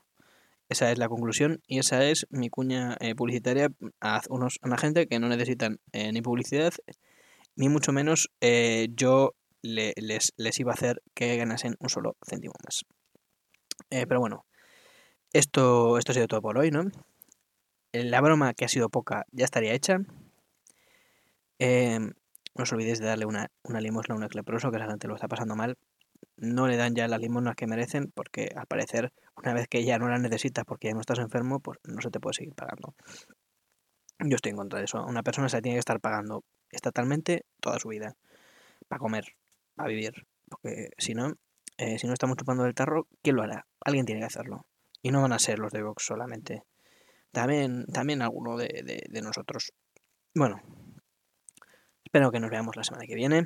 Esa 0.68 0.90
es 0.90 0.98
la 0.98 1.08
conclusión 1.08 1.60
y 1.66 1.78
esa 1.78 2.04
es 2.04 2.26
mi 2.30 2.48
cuña 2.48 2.96
eh, 3.00 3.14
publicitaria 3.14 3.68
a, 4.00 4.22
unos, 4.30 4.58
a 4.62 4.68
una 4.68 4.78
gente 4.78 5.06
que 5.06 5.18
no 5.18 5.28
necesitan 5.28 5.80
eh, 5.92 6.12
ni 6.12 6.22
publicidad, 6.22 6.72
ni 7.56 7.68
mucho 7.68 7.92
menos 7.92 8.30
eh, 8.40 8.88
yo 8.94 9.34
le, 9.62 9.94
les, 9.96 10.32
les, 10.36 10.60
iba 10.60 10.72
a 10.72 10.74
hacer 10.74 11.02
que 11.14 11.36
ganasen 11.36 11.76
un 11.78 11.88
solo 11.88 12.16
céntimo 12.28 12.54
más. 12.64 12.84
Eh, 13.90 14.06
pero 14.06 14.20
bueno, 14.20 14.44
esto, 15.32 15.98
esto 15.98 16.12
ha 16.12 16.14
sido 16.14 16.28
todo 16.28 16.42
por 16.42 16.58
hoy, 16.58 16.70
¿no? 16.70 16.84
La 17.92 18.20
broma, 18.20 18.54
que 18.54 18.64
ha 18.64 18.68
sido 18.68 18.88
poca, 18.88 19.24
ya 19.32 19.44
estaría 19.44 19.74
hecha. 19.74 19.98
Eh, 21.58 21.98
no 22.54 22.64
os 22.64 22.72
olvidéis 22.72 22.98
de 22.98 23.06
darle 23.06 23.24
una, 23.24 23.50
una 23.62 23.80
limosna 23.80 24.14
a 24.14 24.18
un 24.18 24.26
leproso 24.30 24.70
que 24.70 24.78
realmente 24.78 25.08
lo 25.08 25.14
está 25.14 25.28
pasando 25.28 25.56
mal. 25.56 25.78
No 26.36 26.66
le 26.66 26.76
dan 26.76 26.94
ya 26.94 27.08
las 27.08 27.20
limosnas 27.20 27.56
que 27.56 27.66
merecen 27.66 28.10
porque 28.14 28.52
al 28.56 28.66
parecer 28.66 29.12
una 29.36 29.54
vez 29.54 29.68
que 29.68 29.84
ya 29.84 29.98
no 29.98 30.08
las 30.08 30.20
necesitas 30.20 30.64
porque 30.64 30.88
ya 30.88 30.94
no 30.94 31.00
estás 31.00 31.18
enfermo, 31.18 31.60
pues 31.60 31.78
no 31.84 32.00
se 32.00 32.10
te 32.10 32.20
puede 32.20 32.34
seguir 32.34 32.54
pagando. 32.54 32.94
Yo 34.18 34.36
estoy 34.36 34.50
en 34.50 34.56
contra 34.56 34.78
de 34.78 34.84
eso. 34.84 35.04
Una 35.04 35.22
persona 35.22 35.48
se 35.48 35.62
tiene 35.62 35.76
que 35.76 35.80
estar 35.80 36.00
pagando 36.00 36.44
estatalmente 36.70 37.44
toda 37.60 37.78
su 37.78 37.88
vida 37.88 38.16
para 38.88 38.98
comer, 38.98 39.34
para 39.74 39.88
vivir. 39.88 40.26
Porque 40.48 40.90
si 40.98 41.14
no, 41.14 41.34
eh, 41.78 41.98
si 41.98 42.06
no 42.06 42.12
estamos 42.12 42.36
chupando 42.36 42.64
del 42.64 42.74
tarro, 42.74 43.08
¿quién 43.22 43.36
lo 43.36 43.42
hará? 43.42 43.66
Alguien 43.84 44.06
tiene 44.06 44.20
que 44.20 44.26
hacerlo. 44.26 44.66
Y 45.02 45.10
no 45.10 45.22
van 45.22 45.32
a 45.32 45.38
ser 45.38 45.58
los 45.58 45.72
de 45.72 45.82
Vox 45.82 46.04
solamente. 46.04 46.62
También, 47.32 47.86
también 47.86 48.22
alguno 48.22 48.56
de, 48.56 49.04
de 49.08 49.22
nosotros. 49.22 49.72
Bueno, 50.34 50.60
espero 52.04 52.30
que 52.30 52.40
nos 52.40 52.50
veamos 52.50 52.76
la 52.76 52.84
semana 52.84 53.06
que 53.06 53.14
viene. 53.14 53.44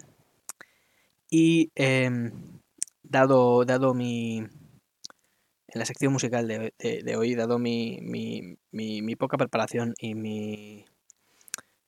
Y 1.31 1.71
em, 1.75 2.61
dado, 3.03 3.65
dado 3.65 3.95
mi. 3.95 4.39
En 4.39 5.81
la 5.81 5.85
sección 5.85 6.12
musical 6.12 6.49
de, 6.49 7.17
hoy, 7.17 7.35
dado 7.35 7.59
mi, 7.59 7.99
mi, 8.01 8.57
mi, 8.71 9.17
poca 9.17 9.37
preparación 9.37 9.95
y 9.99 10.15
mi 10.15 10.85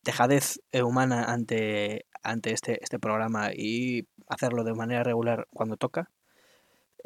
dejadez 0.02 0.60
humana 0.84 1.24
ante, 1.24 2.06
ante 2.22 2.52
este, 2.52 2.82
este 2.82 2.98
programa 2.98 3.50
y 3.54 4.06
hacerlo 4.28 4.64
de 4.64 4.74
manera 4.74 5.02
regular 5.02 5.46
cuando 5.52 5.76
toca, 5.76 6.10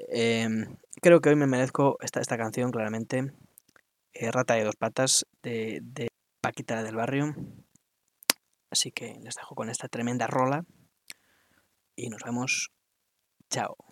em, 0.08 0.76
creo 1.00 1.20
que 1.20 1.28
hoy 1.30 1.36
me 1.36 1.46
merezco 1.46 1.96
esta, 2.00 2.20
esta 2.20 2.36
canción 2.36 2.70
claramente. 2.70 3.32
Eh, 4.14 4.30
Rata 4.30 4.54
de 4.54 4.64
dos 4.64 4.76
patas 4.76 5.26
de, 5.42 5.80
de 5.82 6.08
Paquita 6.40 6.82
del 6.82 6.96
Barrio. 6.96 7.34
Así 8.70 8.90
que 8.90 9.18
les 9.22 9.34
dejo 9.34 9.54
con 9.54 9.70
esta 9.70 9.88
tremenda 9.88 10.26
rola 10.26 10.64
y 11.96 12.08
nos 12.08 12.22
vemos. 12.22 12.70
Chao. 13.50 13.91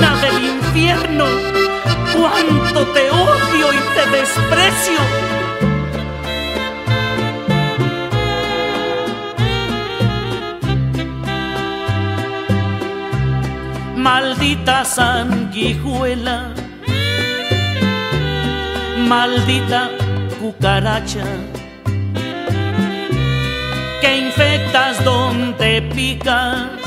Del 0.00 0.44
infierno, 0.44 1.26
cuánto 2.14 2.86
te 2.88 3.10
odio 3.10 3.72
y 3.72 3.80
te 3.94 4.10
desprecio. 4.16 4.98
Maldita 13.96 14.84
sanguijuela, 14.86 16.54
maldita 19.06 19.90
cucaracha 20.40 21.24
que 24.00 24.16
infectas 24.16 25.04
donde 25.04 25.82
picas 25.82 26.79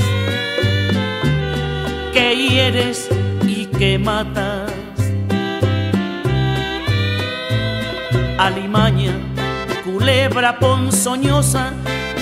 que 2.13 2.35
hieres 2.35 3.09
y 3.47 3.65
que 3.65 3.97
matas. 3.97 4.71
Alimaña, 8.37 9.13
culebra 9.83 10.59
ponzoñosa, 10.59 11.73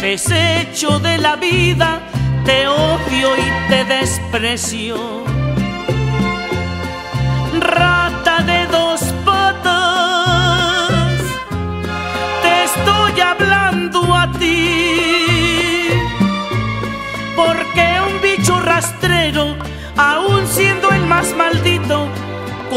desecho 0.02 1.00
de 1.00 1.18
la 1.18 1.36
vida, 1.36 2.00
te 2.46 2.68
odio 2.68 3.30
y 3.38 3.70
te 3.70 3.86
desprecio. 3.86 5.31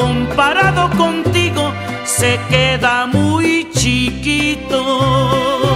Comparado 0.05 0.91
contigo, 0.99 1.73
se 2.05 2.39
queda 2.51 3.07
muy 3.07 3.67
chiquito. 3.73 5.74